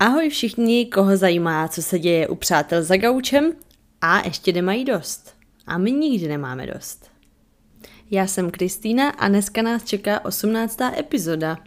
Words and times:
Ahoj 0.00 0.28
všichni, 0.28 0.86
koho 0.86 1.16
zajímá, 1.16 1.68
co 1.68 1.82
se 1.82 1.98
děje 1.98 2.28
u 2.28 2.34
přátel 2.34 2.82
za 2.82 2.96
gaučem 2.96 3.52
a 4.00 4.24
ještě 4.24 4.52
nemají 4.52 4.84
dost. 4.84 5.34
A 5.66 5.78
my 5.78 5.92
nikdy 5.92 6.28
nemáme 6.28 6.66
dost. 6.66 7.10
Já 8.10 8.26
jsem 8.26 8.50
Kristýna 8.50 9.10
a 9.10 9.28
dneska 9.28 9.62
nás 9.62 9.84
čeká 9.84 10.24
18. 10.24 10.80
epizoda. 10.80 11.58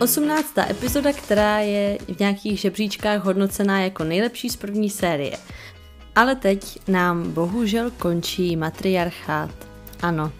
Osmnáctá 0.00 0.70
epizoda, 0.70 1.12
která 1.12 1.58
je 1.58 1.98
v 2.08 2.18
nějakých 2.20 2.60
žebříčkách 2.60 3.24
hodnocená 3.24 3.80
jako 3.80 4.04
nejlepší 4.04 4.50
z 4.50 4.56
první 4.56 4.90
série. 4.90 5.36
Ale 6.14 6.34
teď 6.34 6.88
nám 6.88 7.32
bohužel 7.32 7.90
končí 7.90 8.56
matriarchát. 8.56 9.50
Ano, 10.02 10.32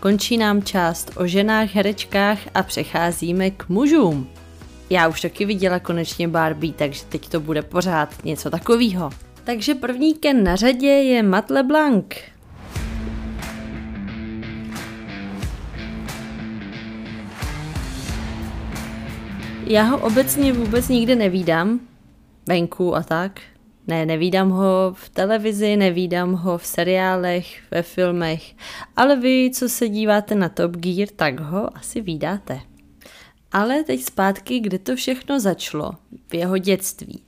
končí 0.00 0.36
nám 0.36 0.62
část 0.62 1.10
o 1.16 1.26
ženách, 1.26 1.74
herečkách 1.74 2.38
a 2.54 2.62
přecházíme 2.62 3.50
k 3.50 3.68
mužům. 3.68 4.28
Já 4.90 5.08
už 5.08 5.20
taky 5.20 5.44
viděla 5.44 5.78
konečně 5.78 6.28
Barbie, 6.28 6.72
takže 6.72 7.04
teď 7.04 7.28
to 7.28 7.40
bude 7.40 7.62
pořád 7.62 8.24
něco 8.24 8.50
takového. 8.50 9.10
Takže 9.44 9.74
první 9.74 10.14
ken 10.14 10.44
na 10.44 10.56
řadě 10.56 10.86
je 10.86 11.22
Matt 11.22 11.50
LeBlanc. 11.50 12.04
Já 19.66 19.82
ho 19.82 19.98
obecně 19.98 20.52
vůbec 20.52 20.88
nikde 20.88 21.16
nevídám, 21.16 21.80
venku 22.46 22.96
a 22.96 23.02
tak. 23.02 23.40
Ne, 23.88 24.06
nevídám 24.06 24.50
ho 24.50 24.94
v 24.96 25.08
televizi, 25.08 25.76
nevídám 25.76 26.32
ho 26.32 26.58
v 26.58 26.66
seriálech, 26.66 27.62
ve 27.70 27.82
filmech, 27.82 28.54
ale 28.96 29.16
vy, 29.16 29.50
co 29.54 29.68
se 29.68 29.88
díváte 29.88 30.34
na 30.34 30.48
Top 30.48 30.76
Gear, 30.76 31.08
tak 31.16 31.40
ho 31.40 31.76
asi 31.76 32.00
vídáte. 32.00 32.60
Ale 33.52 33.84
teď 33.84 34.02
zpátky, 34.02 34.60
kde 34.60 34.78
to 34.78 34.96
všechno 34.96 35.40
začalo, 35.40 35.92
v 36.28 36.34
jeho 36.34 36.58
dětství. 36.58 37.22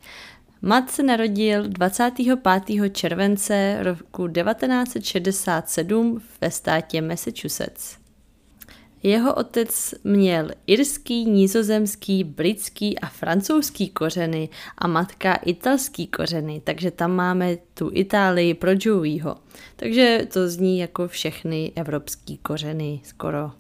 Matt 0.62 0.90
se 0.90 1.02
narodil 1.02 1.68
25. 1.68 2.90
července 2.90 3.78
roku 3.82 4.28
1967 4.28 6.22
ve 6.40 6.50
státě 6.50 7.02
Massachusetts. 7.02 7.99
Jeho 9.02 9.34
otec 9.34 9.94
měl 10.04 10.50
irský, 10.66 11.24
nizozemský, 11.24 12.24
britský 12.24 12.98
a 12.98 13.06
francouzský 13.06 13.88
kořeny 13.88 14.48
a 14.78 14.86
matka 14.86 15.34
italský 15.34 16.06
kořeny, 16.06 16.60
takže 16.64 16.90
tam 16.90 17.12
máme 17.12 17.56
tu 17.74 17.90
Itálii 17.92 18.54
pro 18.54 18.70
Joeyho. 18.80 19.36
Takže 19.76 20.26
to 20.32 20.48
zní 20.48 20.78
jako 20.78 21.08
všechny 21.08 21.72
evropský 21.76 22.38
kořeny 22.38 23.00
skoro. 23.04 23.50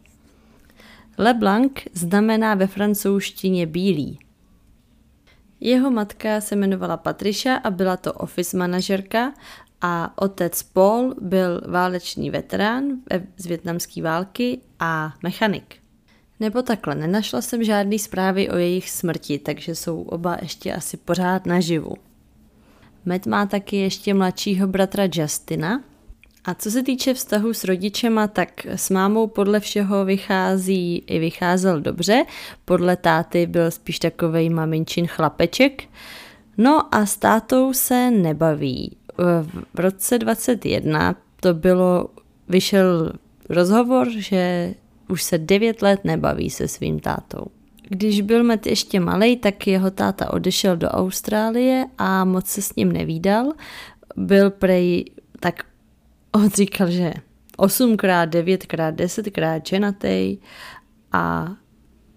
Leblanc 1.18 1.72
znamená 1.92 2.54
ve 2.54 2.66
francouzštině 2.66 3.66
bílý. 3.66 4.18
Jeho 5.60 5.90
matka 5.90 6.40
se 6.40 6.54
jmenovala 6.54 6.96
Patricia 6.96 7.56
a 7.56 7.70
byla 7.70 7.96
to 7.96 8.12
office 8.12 8.56
manažerka 8.56 9.32
a 9.80 10.22
otec 10.22 10.62
Paul 10.62 11.14
byl 11.20 11.60
válečný 11.68 12.30
veterán 12.30 12.84
z 13.36 13.46
větnamské 13.46 14.02
války 14.02 14.60
a 14.78 15.14
mechanik. 15.22 15.76
Nebo 16.40 16.62
takhle, 16.62 16.94
nenašla 16.94 17.42
jsem 17.42 17.64
žádný 17.64 17.98
zprávy 17.98 18.50
o 18.50 18.56
jejich 18.56 18.90
smrti, 18.90 19.38
takže 19.38 19.74
jsou 19.74 20.02
oba 20.02 20.36
ještě 20.42 20.74
asi 20.74 20.96
pořád 20.96 21.46
naživu. 21.46 21.94
Matt 23.04 23.26
má 23.26 23.46
taky 23.46 23.76
ještě 23.76 24.14
mladšího 24.14 24.66
bratra 24.66 25.08
Justina. 25.12 25.82
A 26.44 26.54
co 26.54 26.70
se 26.70 26.82
týče 26.82 27.14
vztahu 27.14 27.54
s 27.54 27.64
rodičema, 27.64 28.28
tak 28.28 28.66
s 28.66 28.90
mámou 28.90 29.26
podle 29.26 29.60
všeho 29.60 30.04
vychází 30.04 31.04
i 31.06 31.18
vycházel 31.18 31.80
dobře. 31.80 32.24
Podle 32.64 32.96
táty 32.96 33.46
byl 33.46 33.70
spíš 33.70 33.98
takovej 33.98 34.50
maminčin 34.50 35.06
chlapeček. 35.06 35.84
No 36.58 36.94
a 36.94 37.06
s 37.06 37.16
tátou 37.16 37.72
se 37.72 38.10
nebaví 38.10 38.96
v 39.74 39.80
roce 39.80 40.18
21 40.18 41.16
to 41.40 41.54
bylo, 41.54 42.08
vyšel 42.48 43.12
rozhovor, 43.48 44.10
že 44.10 44.74
už 45.08 45.22
se 45.22 45.38
9 45.38 45.82
let 45.82 46.00
nebaví 46.04 46.50
se 46.50 46.68
svým 46.68 47.00
tátou. 47.00 47.46
Když 47.88 48.20
byl 48.20 48.44
Met 48.44 48.66
ještě 48.66 49.00
malý, 49.00 49.36
tak 49.36 49.66
jeho 49.66 49.90
táta 49.90 50.32
odešel 50.32 50.76
do 50.76 50.88
Austrálie 50.88 51.86
a 51.98 52.24
moc 52.24 52.46
se 52.46 52.62
s 52.62 52.74
ním 52.74 52.92
nevídal. 52.92 53.52
Byl 54.16 54.50
prej, 54.50 55.04
tak 55.40 55.62
on 56.32 56.50
říkal, 56.50 56.90
že 56.90 57.12
8krát, 57.58 58.28
9krát, 58.28 58.94
10krát 58.94 59.60
ženatý 59.68 60.38
a 61.12 61.52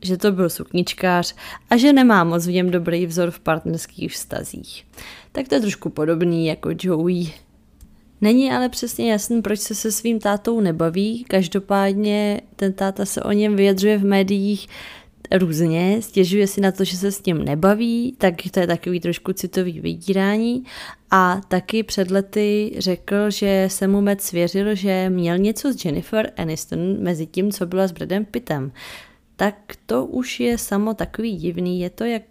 že 0.02 0.18
to 0.18 0.32
byl 0.32 0.50
sukničkář 0.50 1.36
a 1.70 1.78
že 1.78 1.94
nemá 1.94 2.24
moc 2.24 2.48
v 2.48 2.52
něm 2.52 2.72
dobrý 2.72 3.06
vzor 3.06 3.32
v 3.32 3.40
partnerských 3.40 4.12
vztazích. 4.12 4.86
Tak 5.34 5.48
to 5.48 5.56
je 5.56 5.62
trošku 5.62 5.90
podobný 5.90 6.46
jako 6.46 6.70
Joey. 6.82 7.34
Není 8.22 8.52
ale 8.52 8.70
přesně 8.70 9.12
jasný, 9.12 9.42
proč 9.42 9.60
se 9.60 9.76
se 9.76 9.92
svým 9.92 10.20
tátou 10.20 10.60
nebaví, 10.60 11.24
každopádně 11.24 12.42
ten 12.56 12.74
táta 12.74 13.06
se 13.06 13.22
o 13.22 13.32
něm 13.32 13.56
vyjadřuje 13.56 13.98
v 13.98 14.06
médiích 14.06 14.68
různě, 15.32 16.02
stěžuje 16.02 16.48
si 16.48 16.62
na 16.62 16.72
to, 16.72 16.84
že 16.84 16.98
se 16.98 17.12
s 17.12 17.26
ním 17.26 17.46
nebaví, 17.46 18.16
tak 18.18 18.36
to 18.52 18.60
je 18.60 18.68
takový 18.68 19.00
trošku 19.00 19.34
citový 19.34 19.80
vydírání 19.80 20.64
a 21.12 21.42
taky 21.48 21.84
před 21.84 22.12
lety 22.12 22.76
řekl, 22.78 23.30
že 23.30 23.68
se 23.72 23.88
mu 23.88 24.02
Matt 24.02 24.22
svěřil, 24.22 24.76
že 24.76 25.10
měl 25.10 25.38
něco 25.38 25.74
s 25.74 25.86
Jennifer 25.86 26.32
Aniston 26.38 27.04
mezi 27.04 27.26
tím, 27.26 27.52
co 27.52 27.66
byla 27.66 27.88
s 27.88 27.92
Bradem 27.92 28.26
Pittem 28.26 28.72
tak 29.36 29.56
to 29.86 30.06
už 30.06 30.40
je 30.40 30.58
samo 30.58 30.94
takový 30.94 31.36
divný. 31.36 31.80
Je 31.80 31.90
to 31.90 32.04
jak 32.04 32.24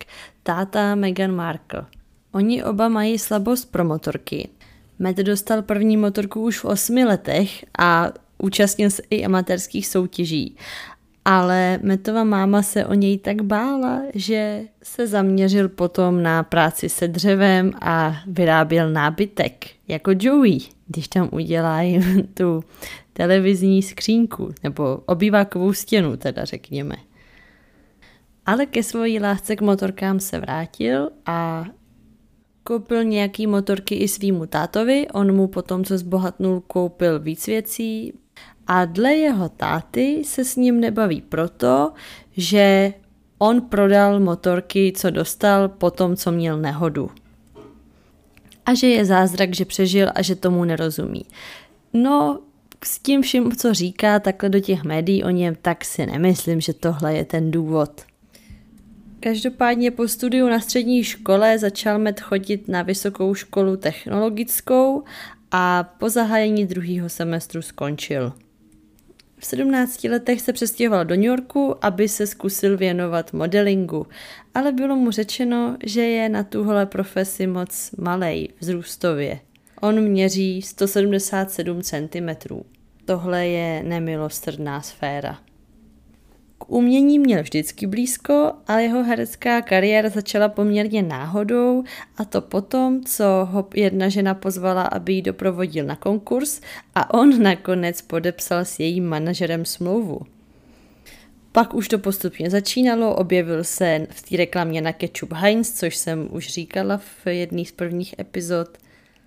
táta 0.43 0.95
Meghan 0.95 1.33
Markle. 1.33 1.87
Oni 2.33 2.65
oba 2.65 2.89
mají 2.89 3.19
slabost 3.19 3.73
pro 3.73 3.85
motorky. 3.85 4.49
Matt 4.99 5.17
dostal 5.17 5.63
první 5.63 5.97
motorku 5.97 6.43
už 6.43 6.59
v 6.59 6.65
osmi 6.65 7.05
letech 7.05 7.65
a 7.79 8.13
účastnil 8.39 8.91
se 8.91 9.03
i 9.11 9.25
amatérských 9.25 9.87
soutěží. 9.87 10.57
Ale 11.25 11.79
Metova 11.83 12.25
máma 12.25 12.63
se 12.63 12.87
o 12.87 12.95
něj 12.95 13.19
tak 13.19 13.43
bála, 13.43 14.03
že 14.15 14.63
se 14.83 15.07
zaměřil 15.07 15.69
potom 15.69 16.23
na 16.23 16.43
práci 16.43 16.89
se 16.89 17.09
dřevem 17.09 17.73
a 17.81 18.17
vyráběl 18.27 18.91
nábytek, 18.91 19.67
jako 19.89 20.11
Joey, 20.21 20.59
když 20.87 21.09
tam 21.09 21.29
udělá 21.33 21.83
jim 21.83 22.29
tu 22.35 22.65
televizní 23.13 23.83
skřínku, 23.83 24.55
nebo 24.63 25.03
obývákovou 25.07 25.73
stěnu, 25.73 26.17
teda 26.17 26.45
řekněme. 26.45 26.97
Ale 28.47 28.67
ke 28.67 28.83
svojí 28.83 29.21
lásce 29.21 29.57
k 29.57 29.61
motorkám 29.61 30.21
se 30.21 30.39
vrátil 30.39 31.11
a 31.27 31.65
koupil 32.65 33.05
nějaký 33.05 33.47
motorky 33.47 33.95
i 33.95 34.09
svýmu 34.09 34.47
tátovi, 34.47 35.07
on 35.13 35.37
mu 35.37 35.49
potom, 35.49 35.85
co 35.85 35.99
zbohatnul, 35.99 36.61
koupil 36.61 37.21
víc 37.21 37.47
věcí 37.47 38.13
a 38.67 38.85
dle 38.85 39.15
jeho 39.15 39.49
táty 39.49 40.23
se 40.25 40.45
s 40.45 40.57
ním 40.57 40.81
nebaví 40.81 41.21
proto, 41.21 41.93
že 42.37 42.95
on 43.39 43.61
prodal 43.61 44.21
motorky, 44.21 44.93
co 44.97 45.11
dostal 45.11 45.69
po 45.69 45.91
tom, 45.91 46.17
co 46.17 46.33
měl 46.33 46.59
nehodu. 46.59 47.11
A 48.67 48.75
že 48.75 48.87
je 48.87 49.05
zázrak, 49.05 49.55
že 49.55 49.65
přežil 49.65 50.09
a 50.15 50.23
že 50.23 50.37
tomu 50.37 50.65
nerozumí. 50.65 51.25
No, 51.93 52.41
s 52.85 52.99
tím 52.99 53.23
vším, 53.23 53.57
co 53.57 53.75
říká 53.75 54.19
takhle 54.19 54.49
do 54.49 54.61
těch 54.61 54.85
médií 54.85 55.25
o 55.25 55.31
něm, 55.31 55.55
tak 55.63 55.85
si 55.85 56.07
nemyslím, 56.07 56.61
že 56.61 56.73
tohle 56.73 57.15
je 57.15 57.25
ten 57.25 57.51
důvod. 57.51 58.03
Každopádně 59.23 59.91
po 59.91 60.09
studiu 60.09 60.49
na 60.49 60.61
střední 60.61 61.05
škole 61.05 61.59
začal 61.59 61.99
Met 61.99 62.21
chodit 62.21 62.69
na 62.69 62.83
vysokou 62.83 63.35
školu 63.35 63.77
technologickou 63.77 65.03
a 65.51 65.83
po 65.99 66.09
zahájení 66.09 66.67
druhého 66.67 67.09
semestru 67.09 67.63
skončil. 67.63 68.33
V 69.39 69.47
17 69.47 70.05
letech 70.05 70.41
se 70.41 70.53
přestěhoval 70.53 71.05
do 71.05 71.15
New 71.15 71.25
Yorku, 71.25 71.85
aby 71.85 72.09
se 72.09 72.27
zkusil 72.27 72.77
věnovat 72.77 73.33
modelingu, 73.33 74.07
ale 74.55 74.73
bylo 74.73 74.97
mu 74.97 75.11
řečeno, 75.11 75.77
že 75.85 76.03
je 76.03 76.29
na 76.29 76.43
tuhle 76.43 76.87
profesi 76.87 77.47
moc 77.47 77.91
malej 77.99 78.49
vzrůstově. 78.61 79.41
On 79.81 80.01
měří 80.01 80.63
177 80.63 81.83
cm. 81.83 82.29
Tohle 83.05 83.47
je 83.47 83.83
nemilostrdná 83.83 84.83
sféra. 84.83 85.39
K 86.63 86.71
umění 86.71 87.19
měl 87.19 87.43
vždycky 87.43 87.87
blízko, 87.87 88.53
ale 88.67 88.83
jeho 88.83 89.05
herecká 89.05 89.63
kariéra 89.63 90.09
začala 90.09 90.49
poměrně 90.49 91.03
náhodou 91.03 91.85
a 92.17 92.25
to 92.25 92.41
potom, 92.41 93.05
co 93.05 93.25
ho 93.51 93.69
jedna 93.75 94.09
žena 94.09 94.35
pozvala, 94.35 94.83
aby 94.83 95.13
ji 95.13 95.23
doprovodil 95.23 95.87
na 95.87 95.97
konkurs 95.97 96.61
a 96.95 97.15
on 97.15 97.43
nakonec 97.43 98.03
podepsal 98.03 98.65
s 98.65 98.79
jejím 98.79 99.07
manažerem 99.07 99.65
smlouvu. 99.65 100.21
Pak 101.53 101.75
už 101.75 101.89
to 101.89 101.99
postupně 101.99 102.51
začínalo, 102.51 103.15
objevil 103.15 103.65
se 103.65 104.07
v 104.11 104.23
té 104.23 104.37
reklamě 104.37 104.81
na 104.81 104.93
ketchup 104.93 105.33
Heinz, 105.33 105.73
což 105.73 105.97
jsem 105.97 106.29
už 106.31 106.49
říkala 106.49 106.97
v 106.97 107.27
jedné 107.27 107.65
z 107.65 107.73
prvních 107.73 108.15
epizod– 108.19 108.69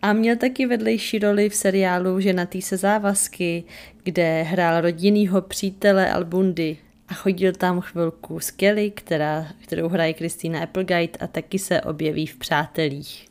A 0.02 0.14
měl 0.14 0.36
taky 0.36 0.66
vedlejší 0.66 1.20
roli 1.20 1.50
v 1.50 1.56
seriálu 1.56 2.20
Ženatý 2.20 2.62
se 2.62 2.78
závazky, 2.78 3.64
kde 4.04 4.42
hrál 4.42 4.82
rodinného 4.82 5.42
přítele 5.42 6.12
Albundy 6.12 6.78
a 7.07 7.13
chodil 7.13 7.54
tam 7.54 7.81
chvilku 7.81 8.40
s 8.40 8.52
Kelly, 8.52 8.92
která, 8.92 9.48
kterou 9.63 9.88
hraje 9.88 10.13
Kristýna 10.13 10.63
Applegate 10.63 11.19
a 11.19 11.28
taky 11.28 11.60
se 11.60 11.81
objeví 11.81 12.28
v 12.28 12.38
Přátelích. 12.38 13.28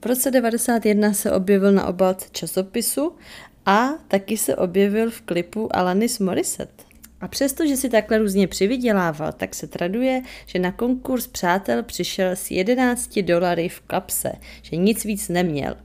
V 0.00 0.06
roce 0.06 0.30
1991 0.30 1.12
se 1.12 1.32
objevil 1.32 1.72
na 1.72 1.86
obálce 1.86 2.28
časopisu 2.32 3.16
a 3.66 3.88
taky 4.08 4.36
se 4.36 4.56
objevil 4.56 5.10
v 5.10 5.20
klipu 5.20 5.76
Alanis 5.76 6.18
Morissette. 6.18 6.84
A 7.20 7.28
přesto, 7.28 7.66
že 7.66 7.76
si 7.76 7.90
takhle 7.90 8.18
různě 8.18 8.48
přivydělával, 8.48 9.32
tak 9.32 9.54
se 9.54 9.66
traduje, 9.66 10.22
že 10.46 10.58
na 10.58 10.72
konkurs 10.72 11.26
přátel 11.26 11.82
přišel 11.82 12.30
s 12.30 12.50
11 12.50 13.18
dolary 13.18 13.68
v 13.68 13.80
kapse, 13.80 14.32
že 14.62 14.76
nic 14.76 15.04
víc 15.04 15.28
neměl. 15.28 15.76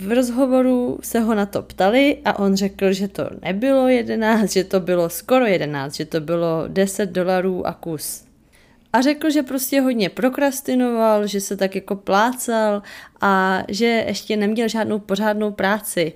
V 0.00 0.12
rozhovoru 0.12 0.98
se 1.02 1.20
ho 1.20 1.34
na 1.34 1.46
to 1.46 1.62
ptali 1.62 2.18
a 2.24 2.38
on 2.38 2.56
řekl, 2.56 2.92
že 2.92 3.08
to 3.08 3.30
nebylo 3.42 3.88
11, 3.88 4.52
že 4.52 4.64
to 4.64 4.80
bylo 4.80 5.10
skoro 5.10 5.46
11, 5.46 5.94
že 5.94 6.04
to 6.04 6.20
bylo 6.20 6.64
10 6.68 7.10
dolarů 7.10 7.66
a 7.66 7.72
kus. 7.72 8.24
A 8.92 9.00
řekl, 9.00 9.30
že 9.30 9.42
prostě 9.42 9.80
hodně 9.80 10.08
prokrastinoval, 10.08 11.26
že 11.26 11.40
se 11.40 11.56
tak 11.56 11.74
jako 11.74 11.96
plácal 11.96 12.82
a 13.20 13.62
že 13.68 13.86
ještě 13.86 14.36
neměl 14.36 14.68
žádnou 14.68 14.98
pořádnou 14.98 15.52
práci. 15.52 16.12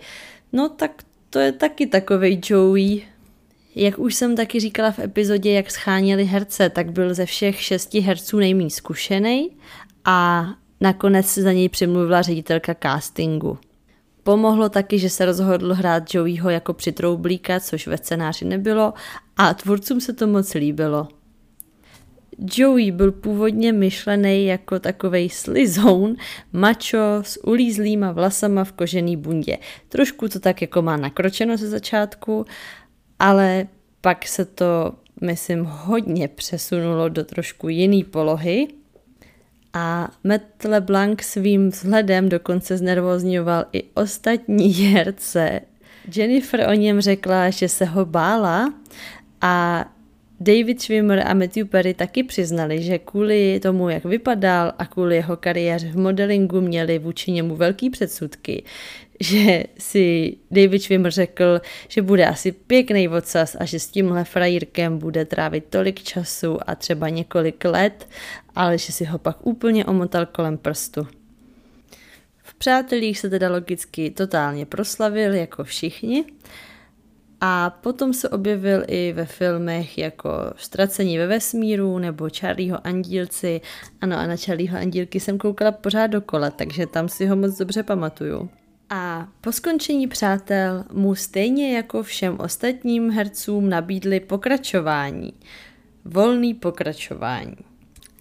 No 0.52 0.68
tak 0.68 1.02
to 1.30 1.38
je 1.38 1.52
taky 1.52 1.86
takovej 1.86 2.40
Joey. 2.50 3.02
Jak 3.74 3.98
už 3.98 4.14
jsem 4.14 4.36
taky 4.36 4.60
říkala 4.60 4.90
v 4.90 4.98
epizodě, 4.98 5.52
jak 5.52 5.70
scháněli 5.70 6.24
herce, 6.24 6.70
tak 6.70 6.92
byl 6.92 7.14
ze 7.14 7.26
všech 7.26 7.60
šesti 7.60 8.00
herců 8.00 8.38
nejméně 8.38 8.70
zkušený 8.70 9.50
a 10.04 10.48
nakonec 10.80 11.26
se 11.26 11.42
za 11.42 11.52
něj 11.52 11.68
přimluvila 11.68 12.22
ředitelka 12.22 12.74
castingu. 12.82 13.58
Pomohlo 14.24 14.68
taky, 14.68 14.98
že 14.98 15.10
se 15.10 15.24
rozhodl 15.24 15.74
hrát 15.74 16.14
Joeyho 16.14 16.50
jako 16.50 16.72
přitroublíka, 16.72 17.60
což 17.60 17.86
ve 17.86 17.96
scénáři 17.96 18.44
nebylo 18.44 18.92
a 19.36 19.54
tvůrcům 19.54 20.00
se 20.00 20.12
to 20.12 20.26
moc 20.26 20.54
líbilo. 20.54 21.08
Joey 22.56 22.90
byl 22.90 23.12
původně 23.12 23.72
myšlený 23.72 24.46
jako 24.46 24.78
takovej 24.78 25.30
slizoun, 25.30 26.16
macho 26.52 27.22
s 27.22 27.44
ulízlýma 27.44 28.12
vlasama 28.12 28.64
v 28.64 28.72
kožený 28.72 29.16
bundě. 29.16 29.58
Trošku 29.88 30.28
to 30.28 30.40
tak 30.40 30.62
jako 30.62 30.82
má 30.82 30.96
nakročeno 30.96 31.56
ze 31.56 31.68
začátku, 31.68 32.44
ale 33.18 33.66
pak 34.00 34.28
se 34.28 34.44
to, 34.44 34.92
myslím, 35.20 35.64
hodně 35.64 36.28
přesunulo 36.28 37.08
do 37.08 37.24
trošku 37.24 37.68
jiný 37.68 38.04
polohy 38.04 38.68
a 39.74 40.10
Matt 40.24 40.64
LeBlanc 40.64 41.22
svým 41.22 41.68
vzhledem 41.68 42.28
dokonce 42.28 42.76
znervozňoval 42.76 43.64
i 43.72 43.82
ostatní 43.94 44.72
herce. 44.92 45.60
Jennifer 46.16 46.68
o 46.68 46.72
něm 46.72 47.00
řekla, 47.00 47.50
že 47.50 47.68
se 47.68 47.84
ho 47.84 48.04
bála 48.04 48.74
a 49.40 49.84
David 50.40 50.82
Schwimmer 50.82 51.22
a 51.26 51.34
Matthew 51.34 51.66
Perry 51.66 51.94
taky 51.94 52.22
přiznali, 52.22 52.82
že 52.82 52.98
kvůli 52.98 53.60
tomu, 53.62 53.88
jak 53.88 54.04
vypadal 54.04 54.72
a 54.78 54.86
kvůli 54.86 55.16
jeho 55.16 55.36
kariéře 55.36 55.88
v 55.88 55.96
modelingu 55.96 56.60
měli 56.60 56.98
vůči 56.98 57.32
němu 57.32 57.56
velký 57.56 57.90
předsudky, 57.90 58.64
že 59.20 59.64
si 59.78 60.36
David 60.50 60.82
Schwimmer 60.82 61.12
řekl, 61.12 61.60
že 61.88 62.02
bude 62.02 62.26
asi 62.26 62.52
pěkný 62.52 63.08
ocas 63.08 63.56
a 63.60 63.64
že 63.64 63.80
s 63.80 63.86
tímhle 63.86 64.24
frajírkem 64.24 64.98
bude 64.98 65.24
trávit 65.24 65.64
tolik 65.70 66.02
času 66.02 66.58
a 66.66 66.74
třeba 66.74 67.08
několik 67.08 67.64
let, 67.64 68.08
ale 68.54 68.78
že 68.78 68.92
si 68.92 69.04
ho 69.04 69.18
pak 69.18 69.46
úplně 69.46 69.84
omotal 69.84 70.26
kolem 70.26 70.58
prstu. 70.58 71.06
V 72.42 72.54
Přátelích 72.54 73.18
se 73.18 73.30
teda 73.30 73.52
logicky 73.52 74.10
totálně 74.10 74.66
proslavil, 74.66 75.34
jako 75.34 75.64
všichni, 75.64 76.24
a 77.46 77.70
potom 77.70 78.12
se 78.12 78.28
objevil 78.28 78.84
i 78.86 79.12
ve 79.12 79.24
filmech 79.26 79.98
jako 79.98 80.30
Ztracení 80.56 81.18
ve 81.18 81.26
vesmíru 81.26 81.98
nebo 81.98 82.28
Charlieho 82.38 82.86
andílci. 82.86 83.60
Ano, 84.00 84.18
a 84.18 84.26
na 84.26 84.36
Charlieho 84.36 84.78
andílky 84.78 85.20
jsem 85.20 85.38
koukala 85.38 85.72
pořád 85.72 86.06
dokola, 86.06 86.50
takže 86.50 86.86
tam 86.86 87.08
si 87.08 87.26
ho 87.26 87.36
moc 87.36 87.58
dobře 87.58 87.82
pamatuju. 87.82 88.50
A 88.90 89.28
po 89.40 89.52
skončení 89.52 90.06
přátel 90.06 90.84
mu 90.92 91.14
stejně 91.14 91.76
jako 91.76 92.02
všem 92.02 92.40
ostatním 92.40 93.10
hercům 93.10 93.68
nabídli 93.68 94.20
pokračování. 94.20 95.32
Volný 96.04 96.54
pokračování. 96.54 97.56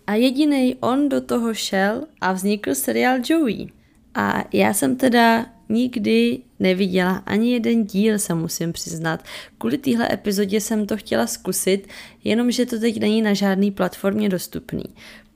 A 0.07 0.13
jediný 0.13 0.75
on 0.79 1.09
do 1.09 1.21
toho 1.21 1.53
šel 1.53 2.03
a 2.21 2.33
vznikl 2.33 2.75
seriál 2.75 3.17
Joey. 3.29 3.67
A 4.15 4.43
já 4.53 4.73
jsem 4.73 4.95
teda 4.95 5.45
nikdy 5.69 6.39
neviděla 6.59 7.23
ani 7.25 7.53
jeden 7.53 7.83
díl, 7.83 8.19
se 8.19 8.33
musím 8.33 8.73
přiznat. 8.73 9.23
Kvůli 9.57 9.77
téhle 9.77 10.13
epizodě 10.13 10.61
jsem 10.61 10.87
to 10.87 10.97
chtěla 10.97 11.27
zkusit, 11.27 11.87
jenomže 12.23 12.65
to 12.65 12.79
teď 12.79 12.99
není 12.99 13.21
na 13.21 13.33
žádné 13.33 13.71
platformě 13.71 14.29
dostupný, 14.29 14.83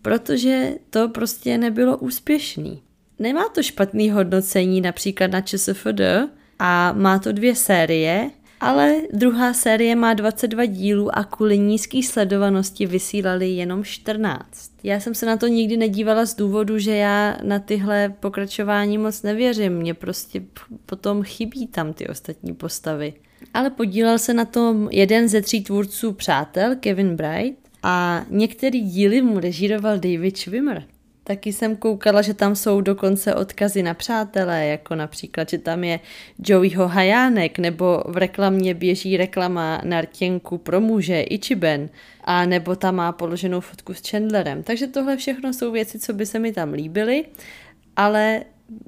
protože 0.01 0.71
to 0.89 1.09
prostě 1.09 1.57
nebylo 1.57 1.97
úspěšný. 1.97 2.81
Nemá 3.19 3.49
to 3.49 3.63
špatný 3.63 4.09
hodnocení 4.11 4.81
například 4.81 5.31
na 5.31 5.41
ČSFD 5.41 6.01
a 6.59 6.93
má 6.93 7.19
to 7.19 7.31
dvě 7.31 7.55
série, 7.55 8.31
ale 8.59 8.95
druhá 9.13 9.54
série 9.54 9.95
má 9.95 10.13
22 10.13 10.65
dílů 10.65 11.18
a 11.18 11.24
kvůli 11.24 11.57
nízké 11.57 12.04
sledovanosti 12.04 12.86
vysílali 12.86 13.50
jenom 13.50 13.83
14. 13.83 14.71
Já 14.83 15.00
jsem 15.00 15.15
se 15.15 15.25
na 15.25 15.38
to 15.38 15.48
nikdy 15.48 15.77
nedívala 15.77 16.25
z 16.25 16.36
důvodu, 16.36 16.80
že 16.80 16.95
já 16.95 17.38
na 17.44 17.59
tyhle 17.59 18.13
pokračování 18.19 18.98
moc 18.98 19.24
nevěřím. 19.24 19.74
Mně 19.74 19.94
prostě 19.94 20.42
potom 20.86 21.24
chybí 21.24 21.68
tam 21.68 21.94
ty 21.94 22.07
ostatní 22.07 22.54
postavy. 22.54 23.13
Ale 23.54 23.69
podílel 23.69 24.19
se 24.19 24.33
na 24.33 24.45
tom 24.45 24.89
jeden 24.92 25.27
ze 25.27 25.42
tří 25.42 25.63
tvůrců 25.63 26.13
Přátel, 26.13 26.75
Kevin 26.75 27.15
Bright, 27.15 27.57
a 27.83 28.25
některý 28.30 28.81
díly 28.81 29.21
mu 29.21 29.39
režíroval 29.39 30.00
David 30.00 30.38
Schwimmer. 30.38 30.83
Taky 31.27 31.53
jsem 31.53 31.75
koukala, 31.75 32.21
že 32.21 32.33
tam 32.33 32.56
jsou 32.56 32.81
dokonce 32.81 33.35
odkazy 33.35 33.83
na 33.83 33.94
přátelé, 33.94 34.65
jako 34.65 34.95
například, 34.95 35.50
že 35.50 35.57
tam 35.57 35.83
je 35.83 36.00
Joeyho 36.39 36.88
hajánek, 36.88 37.59
nebo 37.59 38.03
v 38.07 38.18
reklamě 38.18 38.74
běží 38.74 39.18
reklama 39.18 39.81
na 39.83 40.01
rtěnku 40.01 40.57
pro 40.57 40.81
muže, 40.81 41.21
Ichiben, 41.21 41.89
a 42.24 42.45
nebo 42.45 42.75
tam 42.75 42.95
má 42.95 43.12
položenou 43.12 43.59
fotku 43.59 43.94
s 43.94 44.09
Chandlerem. 44.09 44.63
Takže 44.63 44.88
tohle 44.88 45.18
všechno 45.18 45.53
jsou 45.53 45.71
věci, 45.71 46.00
co 46.00 46.13
by 46.13 46.25
se 46.25 46.39
mi 46.39 46.53
tam 46.53 46.74
líbily, 46.74 47.25
ale 47.95 48.44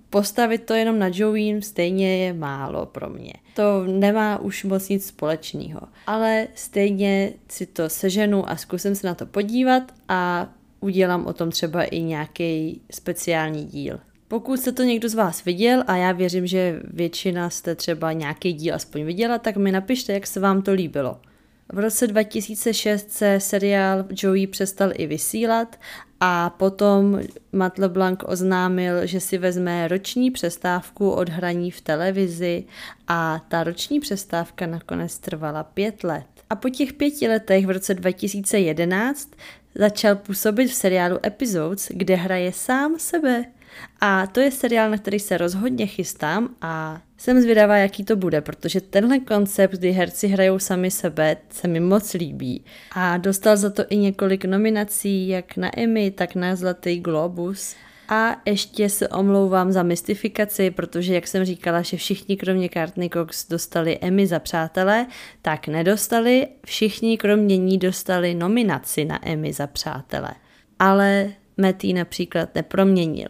postavit 0.10 0.64
to 0.64 0.74
jenom 0.74 1.00
na 1.00 1.10
Joey 1.14 1.62
stejně 1.62 2.26
je 2.26 2.34
málo 2.34 2.86
pro 2.86 3.10
mě. 3.10 3.34
To 3.56 3.84
nemá 3.88 4.38
už 4.38 4.64
moc 4.64 4.90
nic 4.90 5.08
společného. 5.08 5.82
Ale 6.08 6.48
stejně 6.56 7.34
si 7.50 7.66
to 7.66 7.90
seženu 7.90 8.50
a 8.50 8.56
zkusím 8.56 8.96
se 8.96 9.08
na 9.08 9.16
to 9.16 9.26
podívat 9.26 9.84
a 10.08 10.50
udělám 10.80 11.26
o 11.26 11.34
tom 11.34 11.52
třeba 11.52 11.84
i 11.84 12.02
nějaký 12.02 12.82
speciální 12.92 13.66
díl. 13.66 14.00
Pokud 14.28 14.60
jste 14.60 14.72
to 14.72 14.84
někdo 14.84 15.10
z 15.10 15.14
vás 15.14 15.46
viděl 15.46 15.84
a 15.88 15.96
já 15.96 16.12
věřím, 16.12 16.48
že 16.48 16.82
většina 16.84 17.50
jste 17.50 17.76
třeba 17.76 18.12
nějaký 18.12 18.54
díl 18.54 18.76
aspoň 18.76 19.04
viděla, 19.04 19.38
tak 19.38 19.58
mi 19.58 19.72
napište, 19.72 20.14
jak 20.14 20.28
se 20.28 20.40
vám 20.40 20.62
to 20.62 20.74
líbilo. 20.74 21.20
V 21.74 21.80
roce 21.80 22.08
2006 22.08 23.12
se 23.12 23.40
seriál 23.40 24.06
Joey 24.24 24.48
přestal 24.48 24.92
i 24.94 25.08
vysílat 25.08 25.80
a 26.20 26.50
potom 26.50 27.20
Matt 27.52 27.78
LeBlanc 27.78 28.20
oznámil, 28.26 29.06
že 29.06 29.20
si 29.20 29.38
vezme 29.38 29.88
roční 29.88 30.32
přestávku 30.32 31.12
od 31.12 31.30
hraní 31.30 31.72
v 31.72 31.82
televizi 31.82 32.64
a 33.08 33.46
ta 33.48 33.64
roční 33.64 34.00
přestávka 34.00 34.68
nakonec 34.68 35.18
trvala 35.18 35.64
pět 35.64 36.04
let. 36.04 36.26
A 36.50 36.56
po 36.56 36.70
těch 36.70 36.94
pěti 36.94 37.28
letech 37.28 37.66
v 37.66 37.70
roce 37.70 37.94
2011 37.94 39.30
začal 39.76 40.16
působit 40.16 40.68
v 40.68 40.74
seriálu 40.74 41.20
Episodes, 41.26 41.92
kde 41.94 42.16
hraje 42.16 42.54
sám 42.54 43.00
sebe. 43.00 43.46
A 44.02 44.28
to 44.28 44.40
je 44.40 44.52
seriál, 44.52 44.90
na 44.90 44.98
který 44.98 45.20
se 45.20 45.38
rozhodně 45.38 45.86
chystám 45.86 46.50
a 46.62 47.02
jsem 47.18 47.42
zvědavá, 47.42 47.78
jaký 47.78 48.04
to 48.04 48.16
bude, 48.16 48.42
protože 48.42 48.82
tenhle 48.82 49.20
koncept, 49.20 49.72
kdy 49.72 49.92
herci 49.92 50.28
hrajou 50.28 50.60
sami 50.60 50.92
sebe, 50.92 51.38
se 51.50 51.68
mi 51.68 51.80
moc 51.80 52.14
líbí. 52.14 52.64
A 52.92 53.18
dostal 53.18 53.58
za 53.58 53.70
to 53.70 53.84
i 53.90 53.98
několik 53.98 54.46
nominací, 54.46 55.28
jak 55.28 55.58
na 55.58 55.80
Emmy, 55.80 56.12
tak 56.12 56.36
na 56.36 56.56
Zlatý 56.56 57.00
Globus. 57.00 57.76
A 58.12 58.42
ještě 58.46 58.90
se 58.90 59.08
omlouvám 59.08 59.72
za 59.72 59.84
mystifikaci, 59.84 60.72
protože 60.72 61.14
jak 61.14 61.28
jsem 61.28 61.46
říkala, 61.46 61.82
že 61.82 61.98
všichni 61.98 62.38
kromě 62.38 62.70
Courtney 62.70 63.10
Cox 63.10 63.48
dostali 63.48 63.98
Emmy 64.02 64.28
za 64.28 64.40
přátelé, 64.40 65.08
tak 65.42 65.68
nedostali, 65.68 66.48
všichni 66.66 67.18
kromě 67.18 67.58
ní 67.58 67.78
dostali 67.78 68.34
nominaci 68.34 69.06
na 69.06 69.30
Emmy 69.30 69.54
za 69.54 69.68
přátelé. 69.68 70.32
Ale 70.80 71.30
Matty 71.58 71.94
například 71.94 72.56
neproměnil. 72.56 73.28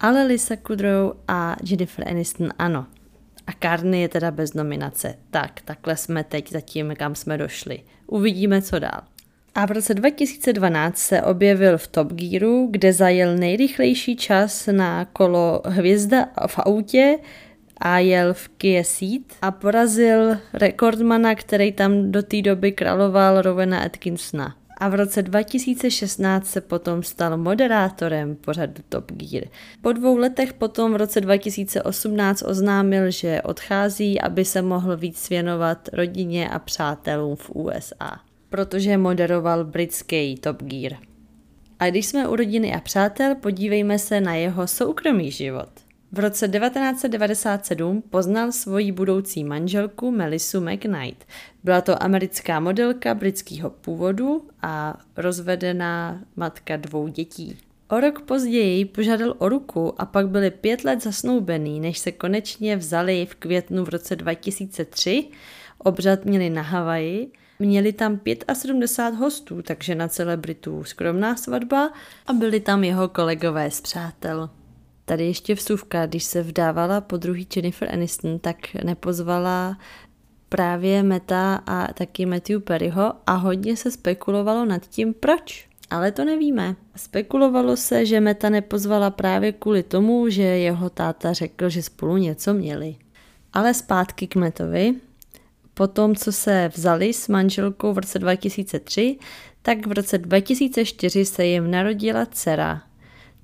Ale 0.00 0.24
Lisa 0.24 0.56
Kudrow 0.56 1.12
a 1.28 1.56
Jennifer 1.64 2.08
Aniston 2.08 2.48
ano. 2.58 2.86
A 3.46 3.52
Carney 3.62 4.00
je 4.00 4.08
teda 4.08 4.30
bez 4.30 4.54
nominace. 4.54 5.14
Tak, 5.30 5.60
takhle 5.60 5.96
jsme 5.96 6.24
teď 6.24 6.50
zatím, 6.50 6.94
kam 6.96 7.14
jsme 7.14 7.38
došli. 7.38 7.82
Uvidíme, 8.06 8.62
co 8.62 8.78
dál. 8.78 9.00
A 9.54 9.66
v 9.66 9.70
roce 9.70 9.94
2012 9.94 10.98
se 10.98 11.22
objevil 11.22 11.78
v 11.78 11.86
Top 11.86 12.12
Gearu, 12.12 12.68
kde 12.70 12.92
zajel 12.92 13.36
nejrychlejší 13.36 14.16
čas 14.16 14.68
na 14.72 15.04
kolo 15.04 15.62
Hvězda 15.64 16.26
v 16.46 16.58
autě 16.58 17.18
a 17.76 17.98
jel 17.98 18.34
v 18.34 18.48
Kia 18.48 18.84
Ceed 18.84 19.22
a 19.42 19.50
porazil 19.50 20.36
rekordmana, 20.52 21.34
který 21.34 21.72
tam 21.72 22.12
do 22.12 22.22
té 22.22 22.42
doby 22.42 22.72
královal 22.72 23.42
Rowena 23.42 23.80
Atkinsona. 23.80 24.56
A 24.78 24.88
v 24.88 24.94
roce 24.94 25.22
2016 25.22 26.46
se 26.46 26.60
potom 26.60 27.02
stal 27.02 27.36
moderátorem 27.36 28.36
pořadu 28.36 28.82
Top 28.88 29.12
Gear. 29.12 29.44
Po 29.82 29.92
dvou 29.92 30.16
letech 30.16 30.52
potom 30.52 30.92
v 30.92 30.96
roce 30.96 31.20
2018 31.20 32.42
oznámil, 32.46 33.10
že 33.10 33.42
odchází, 33.42 34.20
aby 34.20 34.44
se 34.44 34.62
mohl 34.62 34.96
víc 34.96 35.28
věnovat 35.28 35.88
rodině 35.92 36.48
a 36.48 36.58
přátelům 36.58 37.36
v 37.36 37.50
USA, 37.50 38.20
protože 38.52 38.98
moderoval 38.98 39.64
britský 39.64 40.36
Top 40.36 40.62
Gear. 40.62 40.96
A 41.78 41.90
když 41.90 42.06
jsme 42.06 42.28
u 42.28 42.36
rodiny 42.36 42.74
a 42.74 42.80
přátel, 42.80 43.34
podívejme 43.34 43.98
se 43.98 44.20
na 44.20 44.34
jeho 44.34 44.66
soukromý 44.66 45.30
život. 45.30 45.68
V 46.12 46.18
roce 46.18 46.48
1997 46.48 48.02
poznal 48.10 48.52
svoji 48.52 48.92
budoucí 48.92 49.44
manželku 49.44 50.10
Melissu 50.10 50.60
McKnight. 50.60 51.24
Byla 51.64 51.80
to 51.80 52.02
americká 52.02 52.60
modelka 52.60 53.14
britského 53.14 53.70
původu 53.70 54.48
a 54.62 54.98
rozvedená 55.16 56.20
matka 56.36 56.76
dvou 56.76 57.08
dětí. 57.08 57.58
O 57.88 58.00
rok 58.00 58.20
později 58.20 58.84
požádal 58.84 59.34
o 59.38 59.48
ruku 59.48 59.94
a 60.00 60.06
pak 60.06 60.28
byli 60.28 60.50
pět 60.50 60.84
let 60.84 61.02
zasnoubený, 61.02 61.80
než 61.80 61.98
se 61.98 62.12
konečně 62.12 62.76
vzali 62.76 63.26
v 63.26 63.34
květnu 63.34 63.84
v 63.84 63.88
roce 63.88 64.16
2003. 64.16 65.28
Obřad 65.78 66.24
měli 66.24 66.50
na 66.50 66.62
Havaji, 66.62 67.30
měli 67.62 67.92
tam 67.92 68.20
75 68.52 69.18
hostů, 69.18 69.62
takže 69.62 69.94
na 69.94 70.08
celebritu 70.08 70.84
skromná 70.84 71.36
svatba 71.36 71.92
a 72.26 72.32
byli 72.32 72.60
tam 72.60 72.84
jeho 72.84 73.08
kolegové 73.08 73.70
z 73.70 73.80
přátel. 73.80 74.50
Tady 75.04 75.26
ještě 75.26 75.54
vsuvka, 75.54 76.06
když 76.06 76.24
se 76.24 76.42
vdávala 76.42 77.00
po 77.00 77.16
druhý 77.16 77.46
Jennifer 77.56 77.88
Aniston, 77.92 78.38
tak 78.38 78.56
nepozvala 78.84 79.78
právě 80.48 81.02
Meta 81.02 81.62
a 81.66 81.92
taky 81.92 82.26
Matthew 82.26 82.60
Perryho 82.60 83.12
a 83.26 83.32
hodně 83.32 83.76
se 83.76 83.90
spekulovalo 83.90 84.64
nad 84.64 84.86
tím, 84.86 85.14
proč. 85.14 85.68
Ale 85.90 86.12
to 86.12 86.24
nevíme. 86.24 86.76
Spekulovalo 86.96 87.76
se, 87.76 88.06
že 88.06 88.20
Meta 88.20 88.48
nepozvala 88.48 89.10
právě 89.10 89.52
kvůli 89.52 89.82
tomu, 89.82 90.28
že 90.28 90.42
jeho 90.42 90.90
táta 90.90 91.32
řekl, 91.32 91.68
že 91.68 91.82
spolu 91.82 92.16
něco 92.16 92.54
měli. 92.54 92.96
Ale 93.52 93.74
zpátky 93.74 94.26
k 94.26 94.36
Metovi. 94.36 94.94
Po 95.74 95.86
tom, 95.86 96.16
co 96.16 96.32
se 96.32 96.70
vzali 96.74 97.12
s 97.12 97.28
manželkou 97.28 97.92
v 97.92 97.98
roce 97.98 98.18
2003, 98.18 99.18
tak 99.62 99.86
v 99.86 99.92
roce 99.92 100.18
2004 100.18 101.24
se 101.24 101.46
jim 101.46 101.70
narodila 101.70 102.26
dcera 102.26 102.82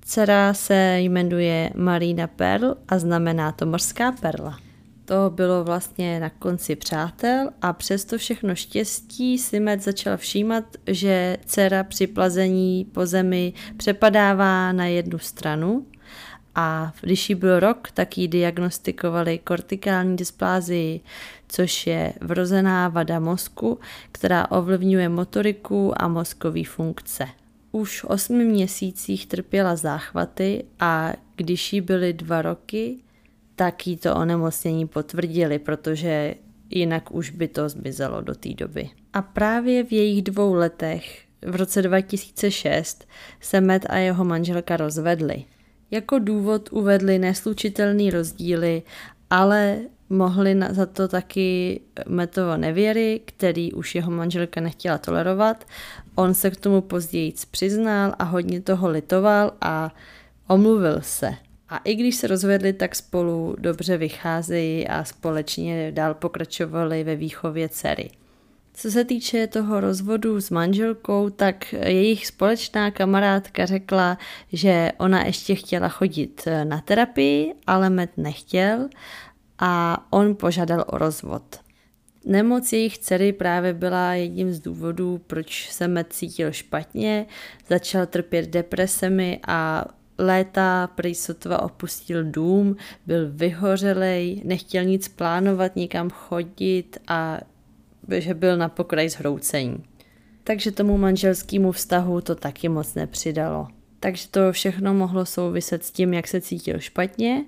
Dcera 0.08 0.54
se 0.54 0.96
jmenuje 1.00 1.70
Marina 1.76 2.26
Perl 2.26 2.74
a 2.88 2.98
znamená 2.98 3.52
to 3.52 3.66
mořská 3.66 4.12
perla. 4.12 4.58
To 5.04 5.30
bylo 5.34 5.64
vlastně 5.64 6.20
na 6.20 6.30
konci 6.30 6.76
přátel 6.76 7.50
a 7.62 7.72
přesto 7.72 8.18
všechno 8.18 8.54
štěstí 8.54 9.38
si 9.38 9.60
Med 9.60 9.82
začal 9.82 10.16
všímat, 10.16 10.64
že 10.86 11.36
dcera 11.46 11.84
při 11.84 12.06
plazení 12.06 12.84
po 12.84 13.06
zemi 13.06 13.52
přepadává 13.76 14.72
na 14.72 14.86
jednu 14.86 15.18
stranu 15.18 15.86
a 16.54 16.92
když 17.00 17.28
jí 17.28 17.34
byl 17.34 17.60
rok, 17.60 17.90
tak 17.94 18.18
jí 18.18 18.28
diagnostikovali 18.28 19.38
kortikální 19.38 20.16
dysplázii, 20.16 21.00
což 21.48 21.86
je 21.86 22.12
vrozená 22.20 22.88
vada 22.88 23.20
mozku, 23.20 23.78
která 24.12 24.50
ovlivňuje 24.50 25.08
motoriku 25.08 26.02
a 26.02 26.08
mozkové 26.08 26.64
funkce 26.64 27.28
už 27.72 28.02
v 28.02 28.04
osmi 28.04 28.44
měsících 28.44 29.26
trpěla 29.26 29.76
záchvaty 29.76 30.64
a 30.80 31.12
když 31.36 31.72
jí 31.72 31.80
byly 31.80 32.12
dva 32.12 32.42
roky, 32.42 32.98
tak 33.56 33.86
jí 33.86 33.96
to 33.96 34.16
onemocnění 34.16 34.86
potvrdili, 34.88 35.58
protože 35.58 36.34
jinak 36.70 37.14
už 37.14 37.30
by 37.30 37.48
to 37.48 37.68
zmizelo 37.68 38.20
do 38.20 38.34
té 38.34 38.54
doby. 38.54 38.90
A 39.12 39.22
právě 39.22 39.84
v 39.84 39.92
jejich 39.92 40.22
dvou 40.22 40.54
letech, 40.54 41.24
v 41.42 41.56
roce 41.56 41.82
2006, 41.82 43.08
se 43.40 43.60
Matt 43.60 43.86
a 43.90 43.96
jeho 43.96 44.24
manželka 44.24 44.76
rozvedli. 44.76 45.44
Jako 45.90 46.18
důvod 46.18 46.68
uvedli 46.72 47.18
neslučitelný 47.18 48.10
rozdíly, 48.10 48.82
ale 49.30 49.78
mohli 50.10 50.54
na, 50.54 50.72
za 50.72 50.86
to 50.86 51.08
taky 51.08 51.80
Metovo 52.08 52.56
nevěry, 52.56 53.20
který 53.24 53.72
už 53.72 53.94
jeho 53.94 54.10
manželka 54.10 54.60
nechtěla 54.60 54.98
tolerovat. 54.98 55.64
On 56.14 56.34
se 56.34 56.50
k 56.50 56.56
tomu 56.56 56.80
později 56.80 57.34
přiznal 57.50 58.14
a 58.18 58.24
hodně 58.24 58.60
toho 58.60 58.88
litoval 58.88 59.52
a 59.60 59.94
omluvil 60.48 60.98
se. 61.00 61.34
A 61.68 61.76
i 61.76 61.94
když 61.94 62.16
se 62.16 62.26
rozvedli, 62.26 62.72
tak 62.72 62.94
spolu 62.96 63.56
dobře 63.58 63.96
vycházejí 63.96 64.88
a 64.88 65.04
společně 65.04 65.92
dál 65.92 66.14
pokračovali 66.14 67.04
ve 67.04 67.16
výchově 67.16 67.68
dcery. 67.68 68.10
Co 68.74 68.90
se 68.90 69.04
týče 69.04 69.46
toho 69.46 69.80
rozvodu 69.80 70.40
s 70.40 70.50
manželkou, 70.50 71.30
tak 71.30 71.72
jejich 71.72 72.26
společná 72.26 72.90
kamarádka 72.90 73.66
řekla, 73.66 74.18
že 74.52 74.92
ona 74.98 75.24
ještě 75.24 75.54
chtěla 75.54 75.88
chodit 75.88 76.48
na 76.64 76.80
terapii, 76.80 77.54
ale 77.66 77.90
Met 77.90 78.10
nechtěl 78.16 78.88
a 79.58 80.06
on 80.10 80.34
požádal 80.36 80.84
o 80.86 80.98
rozvod. 80.98 81.60
Nemoc 82.24 82.72
jejich 82.72 82.98
dcery 82.98 83.32
právě 83.32 83.74
byla 83.74 84.14
jedním 84.14 84.52
z 84.52 84.60
důvodů, 84.60 85.20
proč 85.26 85.70
se 85.70 85.88
Matt 85.88 86.12
cítil 86.12 86.52
špatně, 86.52 87.26
začal 87.68 88.06
trpět 88.06 88.50
depresemi 88.50 89.40
a 89.46 89.84
léta 90.18 90.86
prý 90.94 91.14
sotva 91.14 91.62
opustil 91.62 92.24
dům, 92.24 92.76
byl 93.06 93.30
vyhořelej, 93.32 94.42
nechtěl 94.44 94.84
nic 94.84 95.08
plánovat, 95.08 95.76
nikam 95.76 96.10
chodit 96.10 96.98
a 97.08 97.38
že 98.18 98.34
byl 98.34 98.56
na 98.56 98.68
pokraji 98.68 99.08
zhroucení. 99.08 99.84
Takže 100.44 100.70
tomu 100.72 100.98
manželskému 100.98 101.72
vztahu 101.72 102.20
to 102.20 102.34
taky 102.34 102.68
moc 102.68 102.94
nepřidalo. 102.94 103.68
Takže 104.00 104.28
to 104.28 104.52
všechno 104.52 104.94
mohlo 104.94 105.26
souviset 105.26 105.84
s 105.84 105.90
tím, 105.90 106.14
jak 106.14 106.28
se 106.28 106.40
cítil 106.40 106.78
špatně 106.78 107.44